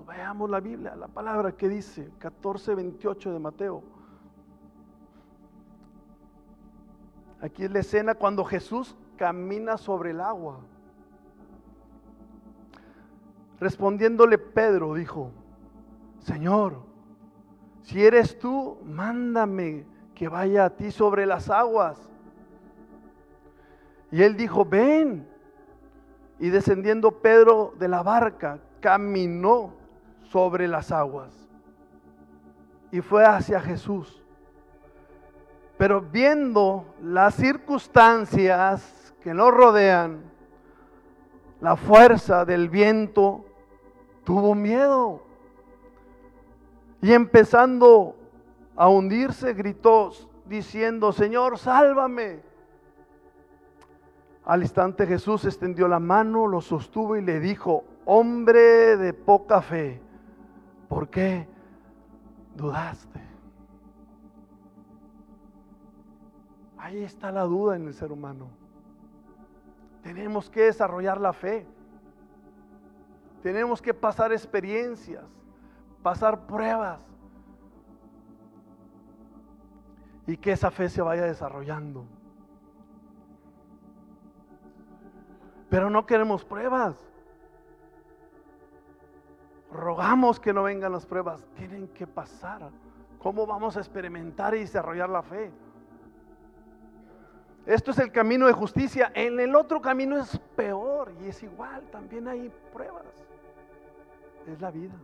veamos 0.07 0.51
la 0.51 0.61
Biblia, 0.61 0.95
la 0.97 1.09
palabra 1.09 1.53
que 1.53 1.69
dice 1.69 2.11
14, 2.19 2.75
28 2.75 3.33
de 3.33 3.39
Mateo. 3.39 3.83
Aquí 7.41 7.65
es 7.65 7.71
la 7.71 7.81
escena 7.81 8.15
cuando 8.15 8.45
Jesús 8.45 8.97
camina 9.17 9.77
sobre 9.77 10.11
el 10.11 10.21
agua. 10.21 10.61
Respondiéndole 13.61 14.39
Pedro, 14.39 14.95
dijo, 14.95 15.31
Señor, 16.21 16.83
si 17.83 18.03
eres 18.05 18.39
tú, 18.39 18.79
mándame 18.85 19.85
que 20.15 20.29
vaya 20.29 20.65
a 20.65 20.71
ti 20.71 20.91
sobre 20.91 21.27
las 21.27 21.51
aguas. 21.51 22.01
Y 24.11 24.23
él 24.23 24.37
dijo, 24.37 24.65
ven. 24.65 25.29
Y 26.39 26.49
descendiendo 26.49 27.21
Pedro 27.21 27.75
de 27.79 27.89
la 27.89 28.03
barca, 28.03 28.59
caminó 28.81 29.84
sobre 30.31 30.69
las 30.69 30.91
aguas 30.93 31.33
y 32.91 33.01
fue 33.01 33.25
hacia 33.25 33.61
Jesús. 33.61 34.23
Pero 35.77 36.01
viendo 36.01 36.85
las 37.03 37.35
circunstancias 37.35 39.13
que 39.21 39.35
nos 39.35 39.53
rodean, 39.53 40.23
la 41.61 41.77
fuerza 41.77 42.45
del 42.45 42.69
viento, 42.69 43.45
tuvo 44.23 44.55
miedo 44.55 45.23
y 47.03 47.13
empezando 47.13 48.17
a 48.77 48.89
hundirse, 48.89 49.55
gritó 49.55 50.13
diciendo, 50.47 51.13
Señor, 51.13 51.59
sálvame. 51.59 52.41
Al 54.45 54.63
instante 54.63 55.07
Jesús 55.07 55.45
extendió 55.45 55.89
la 55.89 55.99
mano, 55.99 56.47
lo 56.47 56.61
sostuvo 56.61 57.17
y 57.17 57.23
le 57.23 57.41
dijo, 57.41 57.85
hombre 58.05 58.97
de 58.97 59.13
poca 59.13 59.63
fe, 59.63 60.01
¿por 60.95 61.09
qué 61.09 61.49
dudaste? 62.55 63.21
Ahí 66.79 67.03
está 67.03 67.33
la 67.33 67.43
duda 67.43 67.77
en 67.77 67.89
el 67.89 67.95
ser 67.95 68.13
humano. 68.13 68.49
Tenemos 70.03 70.49
que 70.49 70.63
desarrollar 70.63 71.21
la 71.21 71.33
fe. 71.33 71.67
Tenemos 73.43 73.83
que 73.83 73.93
pasar 73.93 74.33
experiencias 74.33 75.25
pasar 76.05 76.47
pruebas 76.47 77.03
y 80.27 80.37
que 80.37 80.53
esa 80.53 80.71
fe 80.71 80.91
se 80.91 81.01
vaya 81.01 81.25
desarrollando. 81.25 82.05
Pero 85.71 85.89
no 85.89 86.05
queremos 86.05 86.45
pruebas. 86.45 86.95
Rogamos 89.75 90.39
que 90.39 90.53
no 90.53 90.63
vengan 90.63 90.93
las 90.93 91.05
pruebas. 91.05 91.45
Tienen 91.57 91.89
que 91.89 92.07
pasar. 92.07 92.71
¿Cómo 93.19 93.45
vamos 93.45 93.77
a 93.77 93.81
experimentar 93.81 94.55
y 94.55 94.61
desarrollar 94.61 95.11
la 95.11 95.23
fe? 95.23 95.51
Esto 97.67 97.91
es 97.91 97.99
el 97.99 98.13
camino 98.13 98.47
de 98.47 98.53
justicia. 98.53 99.11
En 99.15 99.41
el 99.41 99.57
otro 99.57 99.81
camino 99.81 100.17
es 100.17 100.39
peor. 100.55 101.13
y 101.21 101.27
es 101.27 101.43
igual, 101.43 101.83
también 101.91 102.29
hay 102.29 102.53
pruebas. 102.73 103.05
Es 104.47 104.61
la 104.61 104.71
vida. 104.71 104.95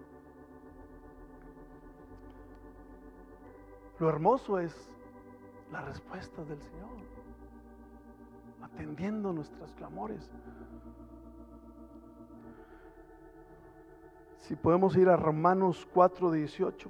Lo 3.98 4.08
hermoso 4.08 4.60
es 4.60 4.88
la 5.72 5.82
respuesta 5.82 6.42
del 6.44 6.62
Señor, 6.62 6.90
atendiendo 8.62 9.32
nuestros 9.32 9.72
clamores. 9.74 10.30
Si 14.40 14.56
podemos 14.56 14.96
ir 14.96 15.08
a 15.08 15.16
Romanos 15.16 15.86
4:18. 15.94 16.88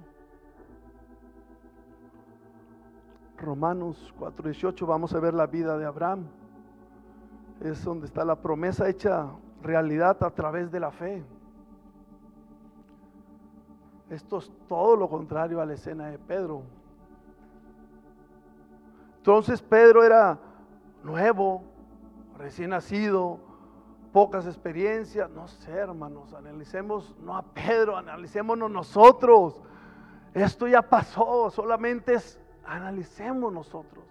Romanos 3.36 4.14
4:18, 4.18 4.86
vamos 4.86 5.14
a 5.14 5.20
ver 5.20 5.34
la 5.34 5.46
vida 5.46 5.76
de 5.78 5.84
Abraham. 5.84 6.26
Es 7.60 7.84
donde 7.84 8.06
está 8.06 8.24
la 8.24 8.36
promesa 8.36 8.88
hecha 8.88 9.28
realidad 9.62 10.22
a 10.22 10.30
través 10.30 10.70
de 10.70 10.80
la 10.80 10.90
fe. 10.90 11.22
Esto 14.08 14.38
es 14.38 14.50
todo 14.68 14.96
lo 14.96 15.08
contrario 15.08 15.60
a 15.60 15.66
la 15.66 15.74
escena 15.74 16.08
de 16.08 16.18
Pedro. 16.18 16.62
Entonces 19.18 19.60
Pedro 19.62 20.02
era 20.02 20.38
nuevo, 21.04 21.62
recién 22.38 22.70
nacido, 22.70 23.38
pocas 24.12 24.46
experiencias. 24.46 25.30
No 25.30 25.48
sé, 25.48 25.72
hermanos, 25.72 26.32
analicemos 26.34 27.14
no 27.18 27.36
a 27.36 27.42
Pedro, 27.42 27.96
analicémonos 27.96 28.70
nosotros. 28.70 29.60
Esto 30.34 30.66
ya 30.66 30.82
pasó, 30.82 31.50
solamente 31.50 32.14
es 32.14 32.40
analicemos 32.64 33.52
nosotros. 33.52 34.04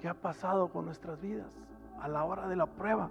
¿Qué 0.00 0.08
ha 0.08 0.14
pasado 0.14 0.68
con 0.68 0.84
nuestras 0.84 1.20
vidas 1.20 1.50
a 2.00 2.08
la 2.08 2.24
hora 2.24 2.48
de 2.48 2.56
la 2.56 2.66
prueba? 2.66 3.10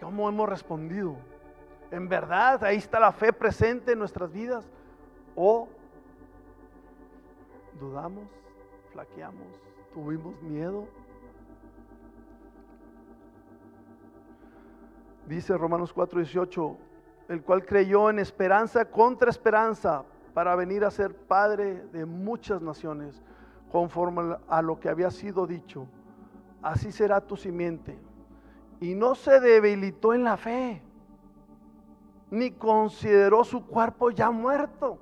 ¿Cómo 0.00 0.28
hemos 0.28 0.48
respondido? 0.48 1.16
¿En 1.90 2.08
verdad 2.08 2.62
ahí 2.64 2.76
está 2.76 3.00
la 3.00 3.12
fe 3.12 3.32
presente 3.32 3.92
en 3.92 3.98
nuestras 3.98 4.32
vidas? 4.32 4.68
¿O 5.34 5.68
dudamos, 7.80 8.24
flaqueamos, 8.92 9.46
tuvimos 9.92 10.40
miedo? 10.42 10.88
Dice 15.26 15.56
Romanos 15.56 15.94
4:18, 15.94 16.76
el 17.28 17.42
cual 17.42 17.64
creyó 17.64 18.10
en 18.10 18.18
esperanza 18.18 18.84
contra 18.84 19.30
esperanza 19.30 20.04
para 20.34 20.56
venir 20.56 20.84
a 20.84 20.90
ser 20.90 21.14
padre 21.14 21.86
de 21.92 22.04
muchas 22.04 22.60
naciones, 22.60 23.22
conforme 23.70 24.36
a 24.48 24.62
lo 24.62 24.80
que 24.80 24.88
había 24.88 25.10
sido 25.10 25.46
dicho. 25.46 25.86
Así 26.62 26.92
será 26.92 27.20
tu 27.20 27.36
simiente 27.36 27.98
y 28.80 28.94
no 28.94 29.14
se 29.14 29.38
debilitó 29.38 30.12
en 30.12 30.24
la 30.24 30.36
fe, 30.36 30.82
ni 32.30 32.50
consideró 32.50 33.44
su 33.44 33.64
cuerpo 33.64 34.10
ya 34.10 34.30
muerto. 34.30 34.98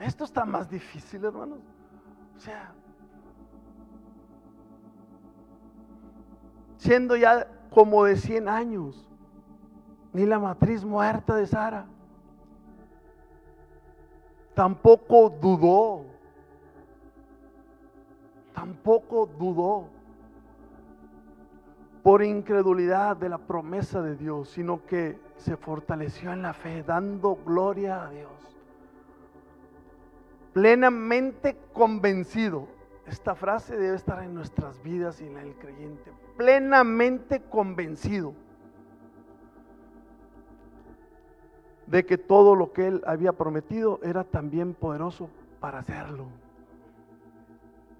Esto 0.00 0.24
está 0.24 0.44
más 0.44 0.68
difícil, 0.68 1.24
hermanos. 1.24 1.60
O 2.36 2.40
sea, 2.40 2.74
siendo 6.76 7.16
ya 7.16 7.48
como 7.70 8.04
de 8.04 8.16
100 8.16 8.48
años, 8.48 9.08
ni 10.12 10.24
la 10.24 10.38
matriz 10.38 10.84
muerta 10.84 11.36
de 11.36 11.46
Sara, 11.46 11.86
tampoco 14.54 15.28
dudó, 15.28 16.04
tampoco 18.54 19.26
dudó 19.38 19.88
por 22.02 22.22
incredulidad 22.22 23.16
de 23.16 23.28
la 23.28 23.38
promesa 23.38 24.00
de 24.00 24.16
Dios, 24.16 24.48
sino 24.50 24.86
que 24.86 25.18
se 25.38 25.56
fortaleció 25.56 26.32
en 26.32 26.40
la 26.40 26.54
fe, 26.54 26.82
dando 26.82 27.36
gloria 27.44 28.04
a 28.04 28.10
Dios. 28.10 28.30
Plenamente 30.52 31.58
convencido. 31.72 32.68
Esta 33.06 33.34
frase 33.34 33.76
debe 33.76 33.96
estar 33.96 34.22
en 34.22 34.34
nuestras 34.34 34.82
vidas 34.82 35.20
y 35.20 35.26
en 35.26 35.36
el 35.36 35.54
creyente. 35.54 36.12
Plenamente 36.36 37.40
convencido 37.42 38.34
de 41.86 42.04
que 42.04 42.18
todo 42.18 42.56
lo 42.56 42.72
que 42.72 42.88
él 42.88 43.02
había 43.06 43.32
prometido 43.32 44.00
era 44.02 44.24
también 44.24 44.74
poderoso 44.74 45.30
para 45.60 45.78
hacerlo. 45.78 46.26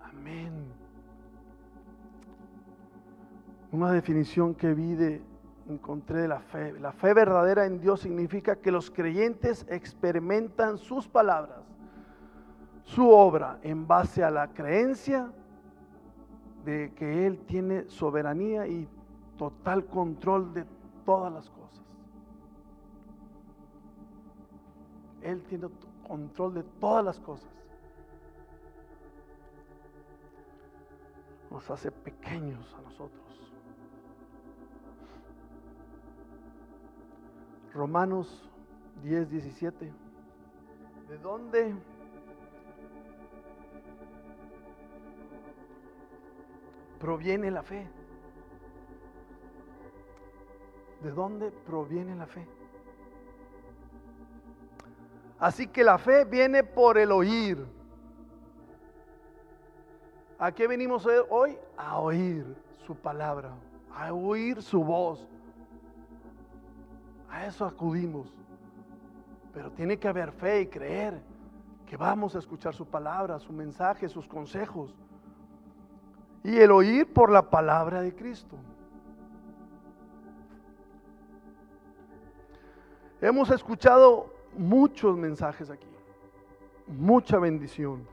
Amén. 0.02 0.52
Una 3.70 3.92
definición 3.92 4.54
que 4.54 4.74
vi 4.74 4.94
de, 4.94 5.22
encontré 5.68 6.22
de 6.22 6.28
la 6.28 6.40
fe. 6.40 6.72
La 6.80 6.92
fe 6.92 7.14
verdadera 7.14 7.66
en 7.66 7.80
Dios 7.80 8.00
significa 8.00 8.56
que 8.56 8.72
los 8.72 8.90
creyentes 8.90 9.66
experimentan 9.68 10.78
sus 10.78 11.06
palabras, 11.06 11.60
su 12.86 13.10
obra, 13.10 13.58
en 13.62 13.86
base 13.86 14.22
a 14.22 14.30
la 14.30 14.48
creencia 14.54 15.30
de 16.64 16.92
que 16.94 17.26
Él 17.26 17.40
tiene 17.46 17.88
soberanía 17.88 18.66
y 18.68 18.88
total 19.36 19.84
control 19.86 20.54
de 20.54 20.64
todas 21.04 21.32
las 21.32 21.50
cosas. 21.50 21.84
Él 25.20 25.42
tiene 25.48 25.68
control 26.06 26.54
de 26.54 26.62
todas 26.62 27.04
las 27.04 27.18
cosas. 27.18 27.50
Nos 31.50 31.68
hace 31.68 31.90
pequeños 31.90 32.72
a 32.78 32.82
nosotros. 32.82 33.24
Romanos 37.74 38.48
10, 39.02 39.28
17. 39.28 39.92
¿De 41.08 41.18
dónde? 41.18 41.74
Proviene 46.98 47.50
la 47.50 47.62
fe? 47.62 47.86
¿De 51.02 51.10
dónde 51.10 51.50
proviene 51.50 52.14
la 52.16 52.26
fe? 52.26 52.46
Así 55.38 55.66
que 55.66 55.84
la 55.84 55.98
fe 55.98 56.24
viene 56.24 56.64
por 56.64 56.96
el 56.98 57.12
oír. 57.12 57.66
¿A 60.38 60.52
qué 60.52 60.66
venimos 60.66 61.06
hoy? 61.30 61.58
A 61.76 61.98
oír 61.98 62.56
su 62.86 62.94
palabra, 62.94 63.54
a 63.94 64.12
oír 64.12 64.62
su 64.62 64.82
voz. 64.82 65.26
A 67.30 67.46
eso 67.46 67.64
acudimos. 67.64 68.34
Pero 69.52 69.70
tiene 69.72 69.98
que 69.98 70.08
haber 70.08 70.32
fe 70.32 70.62
y 70.62 70.66
creer 70.66 71.20
que 71.86 71.96
vamos 71.96 72.34
a 72.34 72.38
escuchar 72.38 72.74
su 72.74 72.86
palabra, 72.86 73.38
su 73.38 73.52
mensaje, 73.52 74.08
sus 74.08 74.26
consejos. 74.26 74.94
Y 76.46 76.56
el 76.58 76.70
oír 76.70 77.12
por 77.12 77.30
la 77.30 77.50
palabra 77.50 78.00
de 78.00 78.14
Cristo. 78.14 78.56
Hemos 83.20 83.50
escuchado 83.50 84.32
muchos 84.56 85.16
mensajes 85.16 85.68
aquí, 85.68 85.88
mucha 86.86 87.38
bendición, 87.38 88.06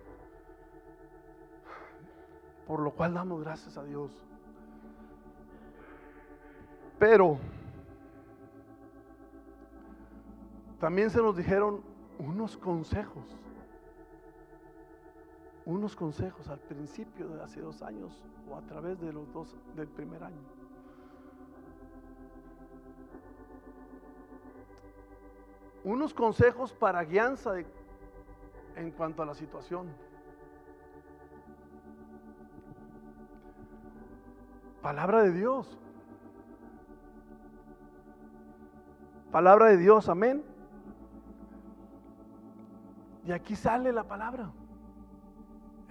por 2.68 2.82
lo 2.82 2.92
cual 2.92 3.14
damos 3.14 3.42
gracias 3.42 3.78
a 3.78 3.84
Dios. 3.84 4.12
Pero 7.00 7.38
También 10.84 11.10
se 11.10 11.22
nos 11.22 11.38
dijeron 11.38 11.80
unos 12.20 12.58
consejos, 12.58 13.24
unos 15.66 15.96
consejos 15.96 16.48
al 16.50 16.60
principio 16.60 17.30
de 17.30 17.42
hace 17.42 17.62
dos 17.62 17.82
años 17.82 18.22
o 18.50 18.56
a 18.56 18.62
través 18.62 19.00
de 19.00 19.14
los 19.14 19.32
dos 19.32 19.56
del 19.76 19.88
primer 19.88 20.24
año. 20.24 20.42
Unos 25.84 26.14
consejos 26.14 26.74
para 26.74 27.04
guianza 27.04 27.54
en 28.76 28.92
cuanto 28.92 29.22
a 29.22 29.26
la 29.26 29.34
situación. 29.34 29.88
Palabra 34.82 35.24
de 35.24 35.32
Dios. 35.32 35.78
Palabra 39.32 39.68
de 39.68 39.78
Dios, 39.78 40.10
amén. 40.10 40.44
Y 43.26 43.32
aquí 43.32 43.56
sale 43.56 43.92
la 43.94 44.04
palabra. 44.04 44.52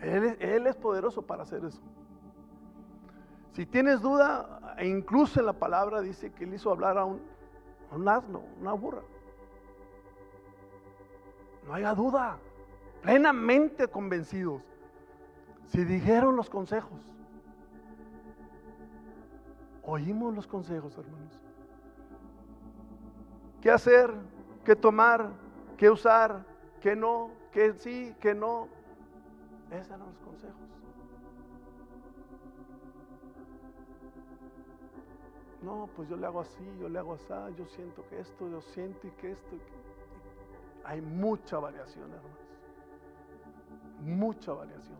Él, 0.02 0.66
es 0.66 0.76
poderoso 0.76 1.22
para 1.22 1.44
hacer 1.44 1.64
eso. 1.64 1.80
Si 3.52 3.66
tienes 3.66 4.00
duda, 4.00 4.74
e 4.78 4.88
incluso 4.88 5.38
en 5.38 5.46
la 5.46 5.52
palabra 5.52 6.00
dice 6.00 6.32
que 6.32 6.44
él 6.44 6.54
hizo 6.54 6.70
hablar 6.70 6.98
a 6.98 7.04
un, 7.04 7.20
a 7.90 7.96
un 7.96 8.08
asno, 8.08 8.42
una 8.60 8.72
burra. 8.72 9.02
No 11.66 11.74
haya 11.74 11.94
duda, 11.94 12.38
plenamente 13.02 13.86
convencidos. 13.86 14.62
Si 15.66 15.84
dijeron 15.84 16.34
los 16.34 16.50
consejos, 16.50 16.98
oímos 19.82 20.34
los 20.34 20.46
consejos, 20.48 20.98
hermanos. 20.98 21.40
¿Qué 23.60 23.70
hacer? 23.70 24.12
¿Qué 24.64 24.74
tomar? 24.74 25.30
¿Qué 25.76 25.88
usar? 25.88 26.44
¿Qué 26.80 26.96
no? 26.96 27.30
¿Qué 27.52 27.74
sí? 27.74 28.14
¿Qué 28.18 28.34
no? 28.34 28.68
Esos 29.72 29.88
eran 29.88 30.00
los 30.00 30.18
consejos. 30.18 30.60
No, 35.62 35.88
pues 35.94 36.08
yo 36.08 36.16
le 36.16 36.26
hago 36.26 36.40
así, 36.40 36.64
yo 36.78 36.88
le 36.88 36.98
hago 36.98 37.14
así, 37.14 37.32
yo 37.56 37.66
siento 37.66 38.04
que 38.08 38.20
esto, 38.20 38.48
yo 38.48 38.60
siento 38.60 39.06
y 39.06 39.10
que 39.12 39.32
esto. 39.32 39.56
Hay 40.84 41.00
mucha 41.00 41.58
variación, 41.58 42.10
hermanos. 42.10 42.38
Mucha 44.00 44.52
variación. 44.52 44.98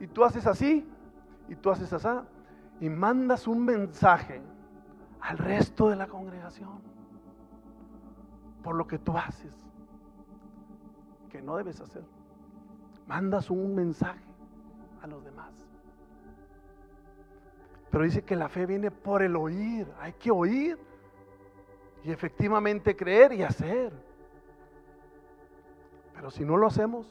Y 0.00 0.06
tú 0.06 0.24
haces 0.24 0.46
así, 0.46 0.88
y 1.48 1.54
tú 1.54 1.70
haces 1.70 1.92
así, 1.92 2.08
y 2.80 2.88
mandas 2.88 3.46
un 3.46 3.64
mensaje 3.64 4.42
al 5.20 5.38
resto 5.38 5.88
de 5.88 5.96
la 5.96 6.08
congregación 6.08 6.80
por 8.62 8.74
lo 8.74 8.86
que 8.86 8.98
tú 8.98 9.16
haces, 9.16 9.52
que 11.32 11.40
no 11.40 11.56
debes 11.56 11.80
hacer. 11.80 12.04
Mandas 13.06 13.48
un 13.48 13.74
mensaje 13.74 14.22
a 15.00 15.06
los 15.06 15.24
demás. 15.24 15.50
Pero 17.90 18.04
dice 18.04 18.22
que 18.22 18.36
la 18.36 18.50
fe 18.50 18.66
viene 18.66 18.90
por 18.90 19.22
el 19.22 19.34
oír. 19.34 19.88
Hay 19.98 20.12
que 20.12 20.30
oír 20.30 20.78
y 22.04 22.10
efectivamente 22.10 22.94
creer 22.94 23.32
y 23.32 23.42
hacer. 23.42 23.94
Pero 26.14 26.30
si 26.30 26.44
no 26.44 26.58
lo 26.58 26.66
hacemos, 26.66 27.06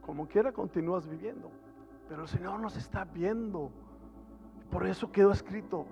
como 0.00 0.28
quiera 0.28 0.52
continúas 0.52 1.08
viviendo. 1.08 1.50
Pero 2.08 2.22
el 2.22 2.28
Señor 2.28 2.60
nos 2.60 2.76
está 2.76 3.04
viendo. 3.04 3.72
Por 4.70 4.86
eso 4.86 5.10
quedó 5.10 5.32
escrito. 5.32 5.86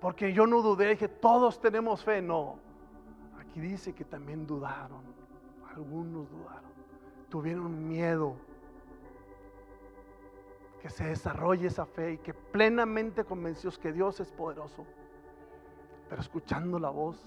Porque 0.00 0.32
yo 0.32 0.46
no 0.46 0.62
dudé, 0.62 0.88
dije, 0.88 1.08
todos 1.08 1.60
tenemos 1.60 2.02
fe. 2.02 2.22
No. 2.22 2.58
Aquí 3.38 3.60
dice 3.60 3.94
que 3.94 4.04
también 4.04 4.46
dudaron. 4.46 5.02
Algunos 5.74 6.30
dudaron. 6.30 6.70
Tuvieron 7.28 7.86
miedo 7.86 8.34
que 10.80 10.88
se 10.88 11.04
desarrolle 11.04 11.66
esa 11.66 11.84
fe 11.84 12.12
y 12.12 12.18
que 12.18 12.32
plenamente 12.32 13.24
convencidos 13.24 13.78
que 13.78 13.92
Dios 13.92 14.18
es 14.20 14.32
poderoso, 14.32 14.86
pero 16.08 16.22
escuchando 16.22 16.78
la 16.78 16.88
voz 16.88 17.22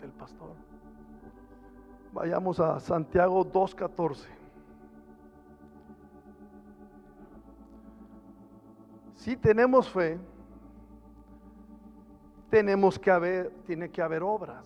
del 0.00 0.12
pastor. 0.12 0.54
Vayamos 2.12 2.60
a 2.60 2.78
Santiago 2.78 3.44
2.14. 3.44 4.26
Si 9.16 9.36
tenemos 9.36 9.90
fe, 9.90 10.20
tenemos 12.54 13.00
que 13.00 13.10
haber, 13.10 13.50
tiene 13.66 13.90
que 13.90 14.00
haber 14.00 14.22
obras. 14.22 14.62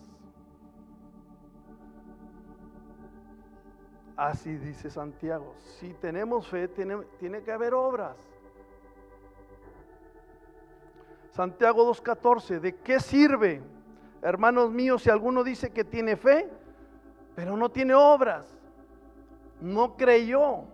Así 4.15 4.57
dice 4.57 4.91
Santiago. 4.91 5.55
Si 5.57 5.95
tenemos 5.95 6.47
fe, 6.47 6.67
tiene, 6.67 6.97
tiene 7.17 7.41
que 7.41 7.51
haber 7.51 7.73
obras. 7.73 8.15
Santiago 11.31 11.91
2.14, 11.91 12.59
¿de 12.59 12.75
qué 12.75 12.99
sirve, 12.99 13.63
hermanos 14.21 14.69
míos, 14.69 15.01
si 15.01 15.09
alguno 15.09 15.43
dice 15.43 15.71
que 15.71 15.83
tiene 15.83 16.15
fe, 16.15 16.47
pero 17.33 17.57
no 17.57 17.69
tiene 17.69 17.95
obras? 17.95 18.55
No 19.59 19.97
creyó, 19.97 20.65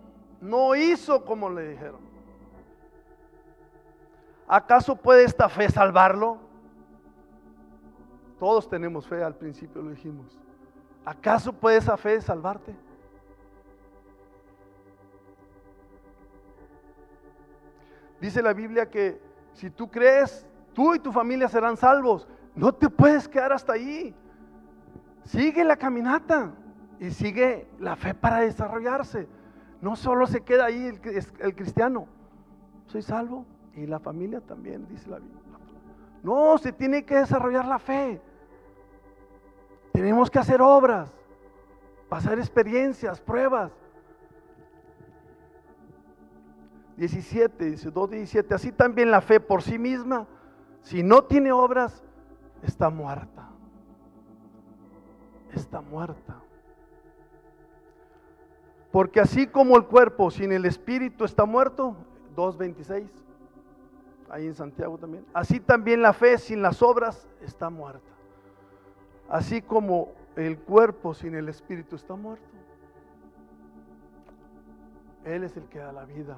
no 0.42 0.76
hizo 0.76 1.24
como 1.24 1.48
le 1.48 1.66
dijeron. 1.70 2.00
¿Acaso 4.46 4.96
puede 4.96 5.24
esta 5.24 5.48
fe 5.48 5.70
salvarlo? 5.70 6.45
Todos 8.38 8.68
tenemos 8.68 9.06
fe, 9.06 9.22
al 9.22 9.34
principio 9.34 9.82
lo 9.82 9.90
dijimos. 9.90 10.38
¿Acaso 11.04 11.52
puede 11.52 11.78
esa 11.78 11.96
fe 11.96 12.20
salvarte? 12.20 12.74
Dice 18.20 18.42
la 18.42 18.52
Biblia 18.52 18.90
que 18.90 19.20
si 19.52 19.70
tú 19.70 19.90
crees, 19.90 20.46
tú 20.74 20.94
y 20.94 20.98
tu 20.98 21.12
familia 21.12 21.48
serán 21.48 21.76
salvos. 21.76 22.26
No 22.54 22.72
te 22.72 22.88
puedes 22.88 23.28
quedar 23.28 23.52
hasta 23.52 23.74
ahí. 23.74 24.14
Sigue 25.24 25.64
la 25.64 25.76
caminata 25.76 26.52
y 26.98 27.10
sigue 27.10 27.66
la 27.78 27.96
fe 27.96 28.14
para 28.14 28.40
desarrollarse. 28.40 29.28
No 29.80 29.96
solo 29.96 30.26
se 30.26 30.40
queda 30.40 30.66
ahí 30.66 30.86
el, 31.40 31.54
cristiano. 31.54 32.06
Soy 32.86 33.02
salvo 33.02 33.44
y 33.74 33.86
la 33.86 33.98
familia 33.98 34.40
también, 34.40 34.86
dice 34.88 35.08
la 35.10 35.18
Biblia. 35.18 35.40
No, 36.26 36.58
se 36.58 36.72
tiene 36.72 37.04
que 37.04 37.14
desarrollar 37.14 37.66
la 37.66 37.78
fe. 37.78 38.20
Tenemos 39.92 40.28
que 40.28 40.40
hacer 40.40 40.60
obras, 40.60 41.08
pasar 42.08 42.36
experiencias, 42.40 43.20
pruebas. 43.20 43.70
17, 46.96 47.64
dice 47.66 47.94
2.17, 47.94 48.52
así 48.56 48.72
también 48.72 49.12
la 49.12 49.20
fe 49.20 49.38
por 49.38 49.62
sí 49.62 49.78
misma, 49.78 50.26
si 50.82 51.04
no 51.04 51.22
tiene 51.22 51.52
obras, 51.52 52.02
está 52.60 52.90
muerta. 52.90 53.48
Está 55.54 55.80
muerta. 55.80 56.42
Porque 58.90 59.20
así 59.20 59.46
como 59.46 59.76
el 59.76 59.84
cuerpo 59.84 60.32
sin 60.32 60.50
el 60.50 60.64
espíritu 60.64 61.24
está 61.24 61.44
muerto, 61.44 61.94
2.26, 62.34 63.25
ahí 64.28 64.46
en 64.46 64.54
Santiago 64.54 64.98
también, 64.98 65.24
así 65.32 65.60
también 65.60 66.02
la 66.02 66.12
fe 66.12 66.38
sin 66.38 66.62
las 66.62 66.82
obras 66.82 67.28
está 67.40 67.70
muerta. 67.70 68.10
Así 69.28 69.62
como 69.62 70.12
el 70.36 70.58
cuerpo 70.58 71.14
sin 71.14 71.34
el 71.34 71.48
espíritu 71.48 71.96
está 71.96 72.14
muerto, 72.14 72.46
Él 75.24 75.44
es 75.44 75.56
el 75.56 75.64
que 75.64 75.78
da 75.78 75.92
la 75.92 76.04
vida. 76.04 76.36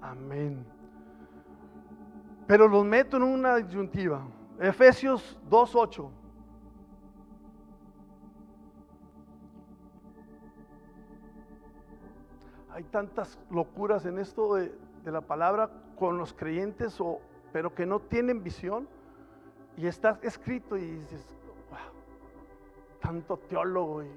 Amén. 0.00 0.64
Pero 2.46 2.68
los 2.68 2.84
meto 2.84 3.16
en 3.16 3.22
una 3.24 3.56
disyuntiva. 3.56 4.22
Efesios 4.60 5.38
2.8. 5.50 6.10
Hay 12.70 12.84
tantas 12.84 13.38
locuras 13.50 14.04
en 14.04 14.18
esto 14.18 14.54
de, 14.54 14.72
la 15.04 15.22
palabra 15.22 15.70
con 15.96 16.18
los 16.18 16.32
creyentes, 16.32 17.00
o, 17.00 17.20
pero 17.52 17.74
que 17.74 17.86
no 17.86 18.00
tienen 18.00 18.42
visión. 18.42 18.88
Y 19.76 19.86
está 19.86 20.18
escrito 20.22 20.76
y 20.76 20.86
dices, 20.86 21.34
wow, 21.70 21.78
tanto 23.00 23.36
teólogo 23.36 24.02
y 24.02 24.10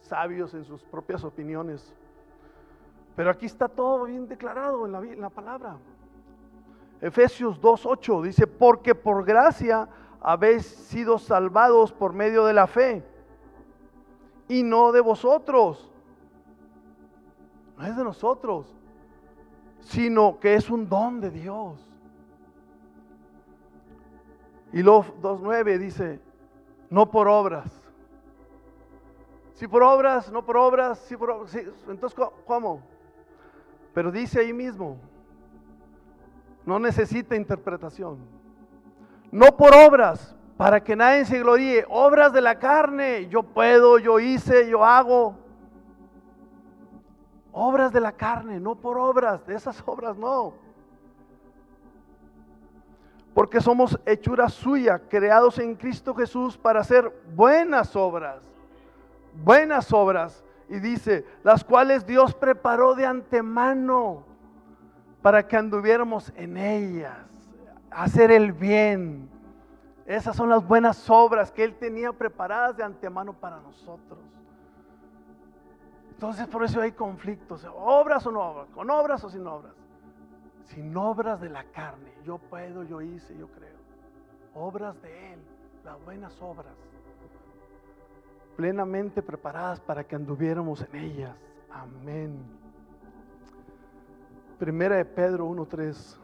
sabios 0.00 0.54
en 0.54 0.64
sus 0.64 0.82
propias 0.82 1.22
opiniones. 1.24 1.94
Pero 3.14 3.30
aquí 3.30 3.46
está 3.46 3.68
todo 3.68 4.04
bien 4.04 4.26
declarado 4.26 4.86
en 4.86 4.92
la, 4.92 4.98
en 4.98 5.20
la 5.20 5.30
palabra. 5.30 5.76
Efesios 7.00 7.60
2.8 7.60 8.22
dice, 8.22 8.46
porque 8.46 8.94
por 8.94 9.24
gracia 9.24 9.88
habéis 10.20 10.66
sido 10.66 11.18
salvados 11.18 11.92
por 11.92 12.12
medio 12.12 12.44
de 12.46 12.52
la 12.52 12.66
fe 12.66 13.04
y 14.48 14.62
no 14.62 14.92
de 14.92 15.00
vosotros. 15.00 15.90
No 17.76 17.86
es 17.86 17.96
de 17.96 18.04
nosotros, 18.04 18.74
sino 19.86 20.40
que 20.40 20.54
es 20.54 20.68
un 20.68 20.88
don 20.88 21.20
de 21.20 21.30
Dios. 21.30 21.80
Y 24.72 24.82
luego 24.82 25.04
2.9 25.22 25.78
dice, 25.78 26.20
no 26.90 27.10
por 27.10 27.28
obras. 27.28 27.70
Si 29.54 29.66
por 29.68 29.82
obras, 29.82 30.30
no 30.30 30.44
por 30.44 30.56
obras, 30.56 30.98
si 30.98 31.16
por 31.16 31.30
obras. 31.30 31.54
entonces, 31.88 32.18
¿cómo? 32.44 32.82
Pero 33.94 34.10
dice 34.10 34.40
ahí 34.40 34.52
mismo, 34.52 34.98
no 36.66 36.78
necesita 36.78 37.36
interpretación. 37.36 38.18
No 39.30 39.56
por 39.56 39.74
obras, 39.74 40.36
para 40.56 40.82
que 40.82 40.96
nadie 40.96 41.24
se 41.24 41.38
gloríe. 41.38 41.86
Obras 41.88 42.32
de 42.32 42.40
la 42.40 42.58
carne, 42.58 43.28
yo 43.28 43.44
puedo, 43.44 43.98
yo 43.98 44.18
hice, 44.18 44.68
yo 44.68 44.84
hago. 44.84 45.45
Obras 47.58 47.90
de 47.90 48.00
la 48.00 48.12
carne, 48.12 48.60
no 48.60 48.74
por 48.74 48.98
obras, 48.98 49.46
de 49.46 49.54
esas 49.54 49.82
obras 49.86 50.14
no. 50.18 50.52
Porque 53.32 53.62
somos 53.62 53.98
hechura 54.04 54.50
suya, 54.50 54.98
creados 55.08 55.58
en 55.58 55.74
Cristo 55.74 56.14
Jesús 56.14 56.58
para 56.58 56.80
hacer 56.80 57.10
buenas 57.34 57.96
obras. 57.96 58.42
Buenas 59.42 59.90
obras 59.90 60.44
y 60.68 60.80
dice, 60.80 61.24
las 61.42 61.64
cuales 61.64 62.06
Dios 62.06 62.34
preparó 62.34 62.94
de 62.94 63.06
antemano 63.06 64.22
para 65.22 65.48
que 65.48 65.56
anduviéramos 65.56 66.30
en 66.36 66.58
ellas, 66.58 67.16
hacer 67.90 68.32
el 68.32 68.52
bien, 68.52 69.30
Esas 70.04 70.36
son 70.36 70.50
las 70.50 70.62
buenas 70.62 71.08
obras 71.08 71.50
que 71.50 71.64
Él 71.64 71.74
tenía 71.74 72.12
preparadas 72.12 72.76
de 72.76 72.84
antemano 72.84 73.32
para 73.32 73.60
nosotros. 73.60 74.25
Entonces 76.16 76.48
por 76.48 76.64
eso 76.64 76.80
hay 76.80 76.92
conflictos, 76.92 77.66
obras 77.74 78.26
o 78.26 78.30
no 78.30 78.40
obras, 78.40 78.68
con 78.70 78.88
obras 78.90 79.22
o 79.22 79.28
sin 79.28 79.46
obras. 79.46 79.74
Sin 80.64 80.96
obras 80.96 81.42
de 81.42 81.50
la 81.50 81.64
carne, 81.64 82.10
yo 82.24 82.38
puedo, 82.38 82.84
yo 82.84 83.02
hice, 83.02 83.36
yo 83.36 83.48
creo. 83.48 83.76
Obras 84.54 85.00
de 85.02 85.34
Él, 85.34 85.40
las 85.84 86.02
buenas 86.06 86.40
obras, 86.40 86.74
plenamente 88.56 89.20
preparadas 89.20 89.78
para 89.78 90.04
que 90.04 90.16
anduviéramos 90.16 90.80
en 90.90 90.96
ellas. 90.96 91.36
Amén. 91.70 92.34
Primera 94.58 94.96
de 94.96 95.04
Pedro 95.04 95.46
1.3. 95.50 96.16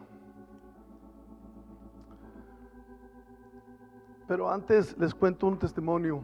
Pero 4.27 4.49
antes 4.49 4.97
les 4.97 5.13
cuento 5.13 5.45
un 5.45 5.59
testimonio. 5.59 6.23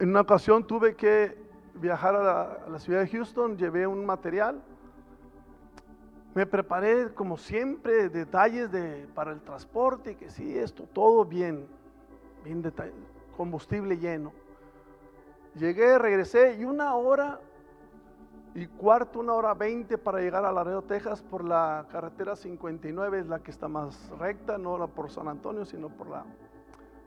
En 0.00 0.08
una 0.08 0.22
ocasión 0.22 0.66
tuve 0.66 0.94
que 0.96 1.36
viajar 1.74 2.16
a 2.16 2.66
la, 2.66 2.78
ciudad 2.78 3.00
de 3.02 3.08
Houston, 3.08 3.58
llevé 3.58 3.86
un 3.86 4.06
material. 4.06 4.62
Me 6.34 6.46
preparé 6.46 7.12
como 7.12 7.36
siempre 7.36 8.08
detalles 8.08 8.72
de, 8.72 9.06
para 9.14 9.32
el 9.32 9.42
transporte, 9.42 10.16
que 10.16 10.30
sí, 10.30 10.56
esto, 10.56 10.84
todo 10.94 11.26
bien, 11.26 11.66
bien 12.42 12.62
combustible 13.36 13.98
lleno. 13.98 14.32
Llegué, 15.54 15.98
regresé 15.98 16.56
y 16.58 16.64
una 16.64 16.94
hora 16.94 17.38
y 18.54 18.68
cuarto, 18.68 19.20
una 19.20 19.34
hora 19.34 19.52
veinte 19.52 19.98
para 19.98 20.20
llegar 20.20 20.46
a 20.46 20.52
Laredo, 20.52 20.80
Texas 20.80 21.20
por 21.20 21.44
la 21.44 21.86
carretera 21.92 22.36
59, 22.36 23.18
es 23.18 23.26
la 23.26 23.40
que 23.40 23.50
está 23.50 23.68
más 23.68 24.08
recta, 24.18 24.56
no 24.56 24.78
la 24.78 24.86
por 24.86 25.10
San 25.10 25.28
Antonio, 25.28 25.66
sino 25.66 25.90
por 25.90 26.08
la 26.08 26.24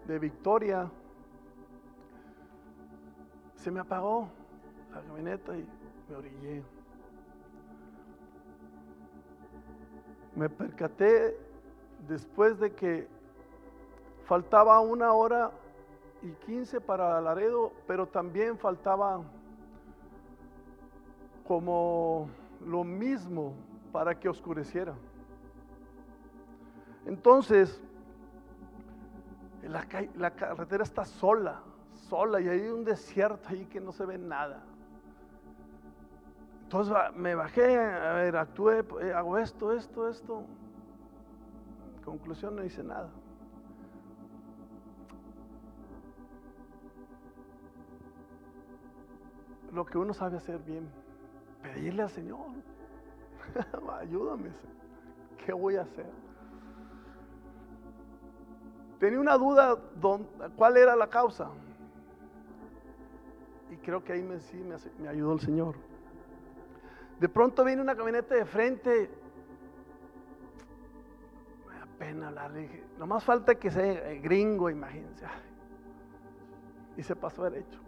de 0.05 0.19
Victoria. 0.19 0.91
Se 3.63 3.71
me 3.71 3.79
apagó 3.79 4.27
la 4.93 4.99
camioneta 4.99 5.55
y 5.55 5.65
me 6.09 6.15
orillé. 6.17 6.63
Me 10.35 10.49
percaté 10.49 11.37
después 12.05 12.59
de 12.59 12.73
que 12.73 13.07
faltaba 14.25 14.81
una 14.81 15.13
hora 15.13 15.51
y 16.21 16.31
quince 16.45 16.81
para 16.81 17.21
Laredo, 17.21 17.71
pero 17.87 18.05
también 18.05 18.57
faltaba 18.57 19.21
como 21.47 22.27
lo 22.65 22.83
mismo 22.83 23.53
para 23.93 24.19
que 24.19 24.27
oscureciera. 24.27 24.93
Entonces, 27.05 27.81
la, 29.61 29.87
la, 30.17 30.31
carretera 30.31 30.83
está 30.83 31.05
sola, 31.05 31.63
y 32.39 32.47
hay 32.47 32.67
un 32.67 32.83
desierto 32.83 33.49
ahí 33.49 33.65
que 33.65 33.81
no 33.81 33.91
se 33.91 34.05
ve 34.05 34.17
nada. 34.17 34.63
Entonces 36.63 36.95
me 37.15 37.33
bajé, 37.33 37.77
a 37.77 38.13
ver, 38.13 38.37
actué, 38.37 38.85
eh, 39.01 39.13
hago 39.13 39.37
esto, 39.37 39.73
esto, 39.73 40.07
esto. 40.07 40.43
Conclusión, 42.05 42.55
no 42.55 42.63
hice 42.63 42.83
nada. 42.83 43.09
Lo 49.71 49.83
que 49.85 49.97
uno 49.97 50.13
sabe 50.13 50.37
hacer 50.37 50.59
bien 50.59 50.87
pedirle 51.63 52.03
al 52.03 52.09
Señor, 52.09 52.47
ayúdame, 53.99 54.51
¿qué 55.43 55.51
voy 55.53 55.77
a 55.77 55.81
hacer? 55.81 56.11
Tenía 58.99 59.19
una 59.19 59.35
duda, 59.37 59.77
¿cuál 60.55 60.77
era 60.77 60.95
la 60.95 61.07
causa? 61.07 61.49
Y 63.73 63.77
creo 63.77 64.03
que 64.03 64.13
ahí 64.13 64.21
me, 64.21 64.39
sí 64.39 64.63
me, 64.99 65.07
ayudó 65.07 65.33
el 65.33 65.39
Señor. 65.39 65.75
De 67.19 67.27
pronto 67.27 67.63
viene 67.63 67.81
una 67.81 67.95
camioneta 67.95 68.35
de 68.35 68.45
frente. 68.45 69.09
Me 71.67 71.79
da 71.79 71.87
pena 71.97 72.27
hablar. 72.27 72.51
Nomás 72.99 73.23
falta 73.23 73.55
que 73.55 73.71
sea 73.71 74.13
gringo, 74.21 74.69
imagínense. 74.69 75.25
Y 76.97 77.03
se 77.03 77.15
pasó 77.15 77.43
derecho 77.43 77.83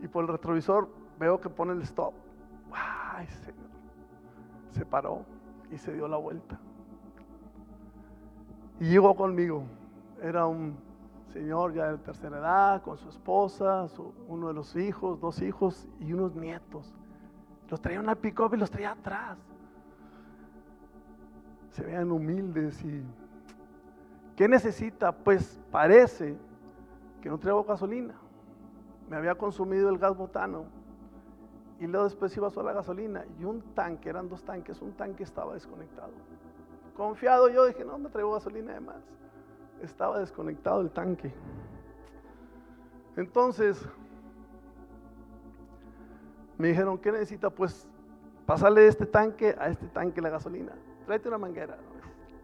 y 0.00 0.08
por 0.08 0.24
el 0.24 0.28
retrovisor 0.28 0.88
veo 1.18 1.40
que 1.40 1.48
pone 1.48 1.72
el 1.72 1.82
stop. 1.82 2.14
¡Ay, 2.72 3.26
Señor! 3.26 3.66
Se 4.72 4.84
paró 4.84 5.24
y 5.70 5.78
se 5.78 5.92
dio 5.92 6.06
la 6.06 6.16
vuelta. 6.16 6.58
Y 8.78 8.90
llegó 8.90 9.16
conmigo. 9.16 9.64
Era 10.22 10.46
un 10.46 10.76
señor 11.38 11.74
ya 11.74 11.92
de 11.92 11.98
tercera 11.98 12.38
edad, 12.38 12.82
con 12.82 12.96
su 12.98 13.08
esposa, 13.08 13.86
uno 14.28 14.48
de 14.48 14.54
los 14.54 14.74
hijos, 14.76 15.20
dos 15.20 15.42
hijos 15.42 15.88
y 16.00 16.12
unos 16.12 16.34
nietos. 16.34 16.94
Los 17.68 17.80
traía 17.80 18.00
una 18.00 18.14
pick 18.14 18.40
y 18.52 18.56
los 18.56 18.70
traía 18.70 18.92
atrás. 18.92 19.38
Se 21.70 21.82
vean 21.82 22.10
humildes 22.10 22.82
y... 22.84 23.04
¿Qué 24.34 24.48
necesita? 24.48 25.12
Pues 25.12 25.60
parece 25.70 26.36
que 27.20 27.28
no 27.28 27.38
traigo 27.38 27.64
gasolina 27.64 28.14
me 29.08 29.16
había 29.16 29.34
consumido 29.34 29.88
el 29.88 29.98
gas 29.98 30.16
butano 30.16 30.64
y 31.78 31.86
luego 31.86 32.04
después 32.04 32.36
iba 32.36 32.50
sola 32.50 32.70
la 32.70 32.78
gasolina 32.78 33.24
y 33.38 33.44
un 33.44 33.60
tanque, 33.74 34.08
eran 34.08 34.28
dos 34.28 34.42
tanques, 34.42 34.80
un 34.80 34.92
tanque 34.92 35.22
estaba 35.22 35.54
desconectado. 35.54 36.12
Confiado 36.96 37.48
yo 37.50 37.66
dije, 37.66 37.84
no 37.84 37.98
me 37.98 38.08
traigo 38.08 38.32
gasolina 38.32 38.72
de 38.72 38.80
más. 38.80 38.96
Estaba 39.82 40.18
desconectado 40.18 40.80
el 40.80 40.90
tanque. 40.90 41.32
Entonces, 43.16 43.86
me 46.58 46.68
dijeron, 46.68 46.98
¿qué 46.98 47.12
necesita? 47.12 47.50
Pues 47.50 47.88
pasarle 48.46 48.82
de 48.82 48.88
este 48.88 49.06
tanque 49.06 49.54
a 49.58 49.68
este 49.68 49.86
tanque 49.88 50.20
la 50.20 50.30
gasolina. 50.30 50.72
Tráete 51.04 51.28
una 51.28 51.38
manguera. 51.38 51.76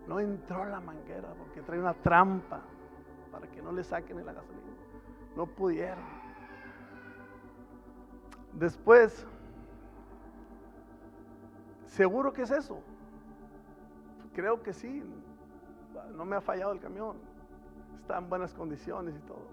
No 0.06 0.18
entró 0.18 0.64
la 0.64 0.80
manguera 0.80 1.28
porque 1.38 1.62
trae 1.62 1.78
una 1.78 1.94
trampa 1.94 2.60
para 3.30 3.46
que 3.46 3.62
no 3.62 3.72
le 3.72 3.84
saquen 3.84 4.24
la 4.24 4.32
gasolina. 4.32 4.72
No 5.36 5.46
pudieron. 5.46 6.04
Después, 8.52 9.26
seguro 11.86 12.32
que 12.32 12.42
es 12.42 12.50
eso. 12.50 12.80
Creo 14.34 14.62
que 14.62 14.72
sí. 14.72 15.02
No 16.14 16.24
me 16.24 16.36
ha 16.36 16.40
fallado 16.40 16.72
el 16.72 16.80
camión. 16.80 17.16
Está 18.00 18.18
en 18.18 18.28
buenas 18.28 18.52
condiciones 18.54 19.14
y 19.16 19.20
todo. 19.20 19.46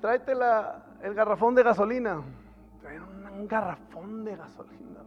Tráete 0.00 0.32
el 0.32 1.14
garrafón 1.14 1.54
de 1.54 1.62
gasolina. 1.62 2.22
Trae 2.80 3.00
un, 3.00 3.46
garrafón 3.48 4.24
de 4.24 4.36
gasolina. 4.36 5.00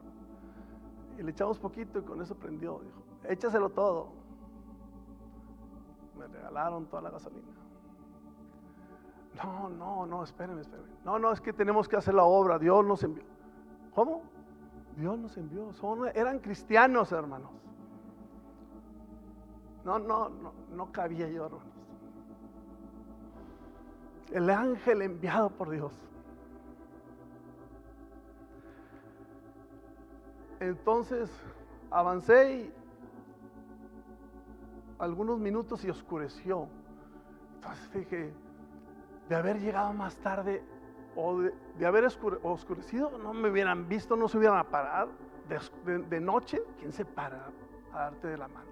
Y 1.17 1.23
le 1.23 1.31
echamos 1.31 1.59
poquito 1.59 1.99
y 1.99 2.01
con 2.03 2.21
eso 2.21 2.35
prendió. 2.35 2.79
Dijo, 2.79 3.01
échaselo 3.27 3.69
todo. 3.69 4.09
Me 6.17 6.27
regalaron 6.27 6.85
toda 6.85 7.01
la 7.03 7.09
gasolina. 7.11 7.47
No, 9.43 9.69
no, 9.69 10.05
no, 10.05 10.23
espérenme, 10.23 10.61
espérenme. 10.61 10.91
No, 11.05 11.17
no, 11.17 11.31
es 11.31 11.39
que 11.39 11.53
tenemos 11.53 11.87
que 11.87 11.95
hacer 11.95 12.13
la 12.13 12.23
obra. 12.23 12.59
Dios 12.59 12.85
nos 12.85 13.03
envió. 13.03 13.23
¿Cómo? 13.95 14.23
Dios 14.97 15.17
nos 15.17 15.37
envió. 15.37 15.71
Son, 15.73 16.07
eran 16.13 16.39
cristianos, 16.39 17.11
hermanos. 17.11 17.51
No, 19.83 19.99
no, 19.99 20.29
no, 20.29 20.53
no 20.71 20.91
cabía 20.91 21.27
yo, 21.29 21.45
hermanos. 21.45 21.67
El 24.31 24.49
ángel 24.49 25.01
enviado 25.01 25.49
por 25.49 25.69
Dios. 25.69 25.91
Entonces 30.59 31.29
avancé 31.89 32.55
y 32.55 32.73
algunos 34.99 35.39
minutos 35.39 35.83
y 35.83 35.89
oscureció. 35.89 36.67
Entonces 37.55 37.91
dije, 37.93 38.33
de 39.27 39.35
haber 39.35 39.59
llegado 39.59 39.91
más 39.93 40.15
tarde 40.17 40.63
o 41.15 41.39
de, 41.39 41.85
haber 41.85 42.05
oscurecido, 42.43 43.17
no 43.17 43.33
me 43.33 43.49
hubieran 43.49 43.89
visto, 43.89 44.15
no 44.15 44.27
se 44.27 44.37
hubieran 44.37 44.59
a 44.59 44.63
parar 44.63 45.09
de, 45.85 46.21
noche. 46.21 46.61
¿Quién 46.79 46.91
se 46.91 47.05
para 47.05 47.47
a 47.91 47.99
darte 47.99 48.27
de 48.27 48.37
la 48.37 48.47
mano? 48.47 48.70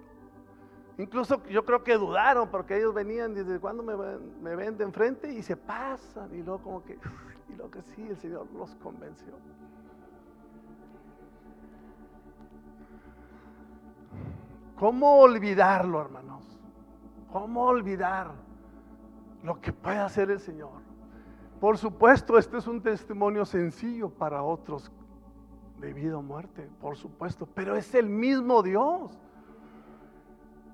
Incluso 1.00 1.42
yo 1.46 1.64
creo 1.64 1.82
que 1.82 1.96
dudaron 1.96 2.48
porque 2.50 2.76
ellos 2.76 2.94
venían 2.94 3.34
desde 3.34 3.58
cuando 3.58 3.82
me, 3.82 4.56
ven 4.56 4.76
de 4.76 4.84
enfrente 4.84 5.32
y 5.32 5.42
se 5.42 5.56
pasan 5.56 6.34
y 6.34 6.42
luego 6.42 6.62
como 6.62 6.84
que, 6.84 6.98
y 7.48 7.56
lo 7.56 7.70
que 7.70 7.82
sí, 7.82 8.06
el 8.08 8.16
Señor 8.16 8.46
los 8.52 8.74
convenció. 8.76 9.34
¿Cómo 14.78 15.20
olvidarlo, 15.20 16.00
hermanos? 16.00 16.44
¿Cómo 17.32 17.64
olvidar? 17.64 18.32
lo 19.42 19.60
que 19.60 19.72
puede 19.72 19.98
hacer 19.98 20.30
el 20.30 20.40
Señor. 20.40 20.70
Por 21.60 21.78
supuesto, 21.78 22.38
este 22.38 22.58
es 22.58 22.66
un 22.66 22.82
testimonio 22.82 23.44
sencillo 23.44 24.08
para 24.08 24.42
otros 24.42 24.90
de 25.78 25.92
vida 25.92 26.18
o 26.18 26.22
muerte, 26.22 26.68
por 26.80 26.96
supuesto, 26.96 27.46
pero 27.54 27.76
es 27.76 27.94
el 27.94 28.08
mismo 28.08 28.62
Dios. 28.62 29.18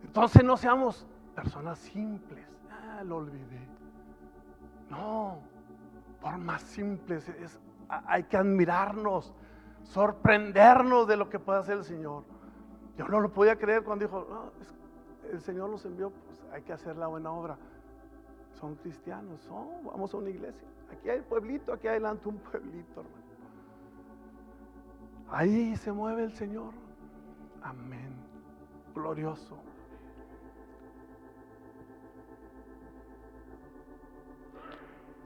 Entonces 0.07 0.44
no 0.44 0.57
seamos 0.57 1.04
personas 1.34 1.78
simples. 1.78 2.46
Ah, 2.70 3.02
lo 3.04 3.16
olvidé. 3.16 3.66
No, 4.88 5.38
por 6.20 6.38
más 6.38 6.62
simples 6.62 7.28
es, 7.28 7.59
hay 7.88 8.22
que 8.22 8.36
admirarnos, 8.36 9.34
sorprendernos 9.82 11.09
de 11.09 11.16
lo 11.16 11.28
que 11.28 11.38
puede 11.38 11.59
hacer 11.59 11.78
el 11.78 11.84
Señor. 11.84 12.22
Yo 12.96 13.09
no 13.09 13.20
lo 13.20 13.30
podía 13.32 13.57
creer 13.57 13.82
cuando 13.82 14.07
dijo, 14.07 14.52
el 15.30 15.40
Señor 15.40 15.70
nos 15.70 15.84
envió, 15.84 16.11
pues 16.11 16.42
hay 16.52 16.62
que 16.62 16.72
hacer 16.72 16.96
la 16.96 17.09
buena 17.09 17.32
obra. 17.32 17.59
Son 18.54 18.76
cristianos, 18.76 19.40
son, 19.42 19.68
vamos 19.84 20.14
a 20.14 20.16
una 20.16 20.30
iglesia. 20.30 20.66
Aquí 20.90 21.11
hay 21.11 21.20
pueblito, 21.20 21.72
aquí 21.72 21.88
adelante 21.88 22.28
un 22.28 22.38
pueblito, 22.38 23.00
hermano. 23.00 23.26
Ahí 25.30 25.76
se 25.76 25.92
mueve 25.92 26.22
el 26.22 26.32
Señor. 26.32 26.72
Amén. 27.61 28.14
Glorioso. 28.94 29.65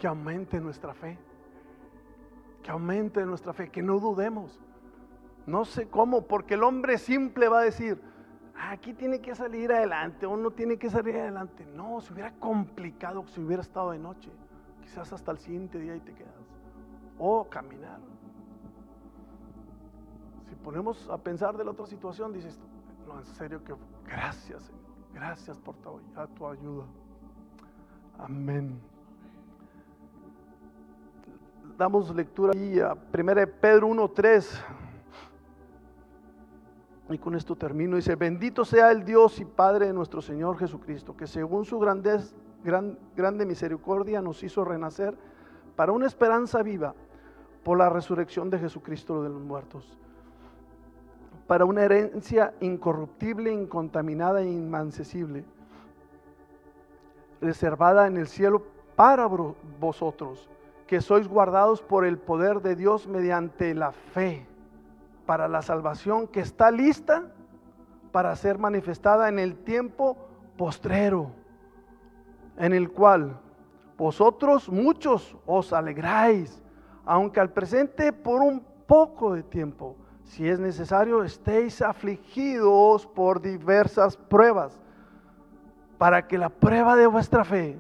Que 0.01 0.09
aumente 0.09 0.59
nuestra 0.59 0.95
fe. 0.95 1.17
Que 2.63 2.71
aumente 2.73 3.25
nuestra 3.25 3.53
fe. 3.53 3.71
Que 3.71 3.83
no 3.83 4.01
dudemos. 4.01 4.59
No 5.47 5.65
sé 5.65 5.89
cómo, 5.89 6.27
porque 6.27 6.55
el 6.55 6.63
hombre 6.63 6.99
simple 6.99 7.49
va 7.49 7.61
a 7.61 7.63
decir, 7.63 8.01
aquí 8.55 8.93
tiene 8.93 9.21
que 9.21 9.35
salir 9.35 9.73
adelante, 9.73 10.27
uno 10.27 10.51
tiene 10.51 10.79
que 10.79 10.91
salir 10.91 11.17
adelante. 11.17 11.67
No, 11.75 12.01
se 12.01 12.13
hubiera 12.13 12.33
complicado 12.35 13.27
si 13.29 13.41
hubiera 13.41 13.63
estado 13.63 13.91
de 13.93 13.99
noche. 13.99 14.31
Quizás 14.83 15.13
hasta 15.13 15.33
el 15.33 15.39
siguiente 15.39 15.79
día 15.79 15.97
y 15.97 16.01
te 16.01 16.15
quedas. 16.15 16.35
O 17.19 17.49
caminar. 17.49 18.01
Si 20.49 20.55
ponemos 20.57 21.09
a 21.11 21.19
pensar 21.19 21.57
de 21.57 21.65
la 21.65 21.73
otra 21.73 21.87
situación, 21.87 22.33
dices, 22.33 22.59
no, 23.07 23.19
en 23.19 23.27
serio 23.27 23.63
que 23.63 23.75
gracias 24.07 24.63
Señor, 24.65 24.81
gracias 25.13 25.59
por 25.59 25.77
tu, 25.77 26.01
tu 26.35 26.47
ayuda. 26.47 26.87
Amén. 28.19 28.90
Damos 31.81 32.15
lectura 32.15 32.53
ahí 32.55 32.79
a 32.79 32.93
1 32.93 33.01
Pedro 33.59 33.89
1.3. 33.89 34.47
Y 37.09 37.17
con 37.17 37.35
esto 37.35 37.57
termino. 37.57 37.97
Dice, 37.97 38.17
bendito 38.17 38.67
sea 38.67 38.91
el 38.91 39.03
Dios 39.03 39.41
y 39.41 39.47
Padre 39.47 39.87
de 39.87 39.95
nuestro 39.95 40.21
Señor 40.21 40.59
Jesucristo, 40.59 41.17
que 41.17 41.27
según 41.27 41.65
su 41.65 41.79
grandez, 41.79 42.35
gran, 42.63 42.99
grande 43.17 43.47
misericordia 43.47 44.21
nos 44.21 44.43
hizo 44.43 44.63
renacer 44.63 45.17
para 45.75 45.93
una 45.93 46.07
esperanza 46.07 46.63
viva 46.63 46.95
por 47.65 47.79
la 47.79 47.89
resurrección 47.89 48.51
de 48.51 48.59
Jesucristo 48.59 49.23
de 49.23 49.31
los 49.31 49.41
muertos, 49.41 49.97
para 51.47 51.65
una 51.65 51.83
herencia 51.83 52.53
incorruptible, 52.61 53.51
incontaminada 53.51 54.43
e 54.43 54.51
inmancesible, 54.51 55.47
reservada 57.41 58.07
en 58.07 58.19
el 58.19 58.29
cielo 58.29 58.67
para 58.97 59.27
vosotros, 59.81 60.51
que 60.91 61.01
sois 61.01 61.29
guardados 61.29 61.81
por 61.81 62.05
el 62.05 62.19
poder 62.19 62.63
de 62.63 62.75
Dios 62.75 63.07
mediante 63.07 63.77
la 63.77 63.93
fe 63.93 64.45
para 65.25 65.47
la 65.47 65.63
salvación 65.63 66.27
que 66.27 66.41
está 66.41 66.73
lista 66.73 67.31
para 68.11 68.35
ser 68.35 68.59
manifestada 68.59 69.29
en 69.29 69.39
el 69.39 69.55
tiempo 69.55 70.17
postrero, 70.57 71.31
en 72.57 72.73
el 72.73 72.91
cual 72.91 73.39
vosotros 73.97 74.69
muchos 74.69 75.37
os 75.47 75.73
alegráis, 75.73 76.61
aunque 77.05 77.39
al 77.39 77.53
presente 77.53 78.13
por 78.13 78.43
un 78.43 78.61
poco 78.89 79.35
de 79.35 79.45
tiempo, 79.45 79.95
si 80.25 80.49
es 80.49 80.59
necesario, 80.59 81.23
estéis 81.23 81.83
afligidos 81.83 83.07
por 83.07 83.41
diversas 83.41 84.17
pruebas, 84.17 84.77
para 85.99 86.27
que 86.27 86.37
la 86.37 86.49
prueba 86.49 86.97
de 86.97 87.07
vuestra 87.07 87.45
fe, 87.45 87.79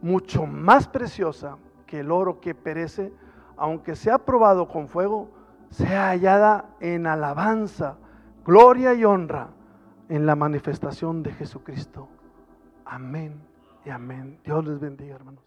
mucho 0.00 0.46
más 0.46 0.86
preciosa 0.86 1.56
que 1.86 2.00
el 2.00 2.10
oro 2.10 2.40
que 2.40 2.54
perece, 2.54 3.12
aunque 3.56 3.96
sea 3.96 4.18
probado 4.18 4.68
con 4.68 4.88
fuego, 4.88 5.30
sea 5.70 6.08
hallada 6.08 6.70
en 6.80 7.06
alabanza, 7.06 7.96
gloria 8.44 8.94
y 8.94 9.04
honra 9.04 9.48
en 10.08 10.26
la 10.26 10.36
manifestación 10.36 11.22
de 11.22 11.32
Jesucristo. 11.32 12.08
Amén 12.84 13.40
y 13.84 13.90
amén. 13.90 14.38
Dios 14.44 14.66
les 14.66 14.78
bendiga, 14.80 15.14
hermanos. 15.14 15.45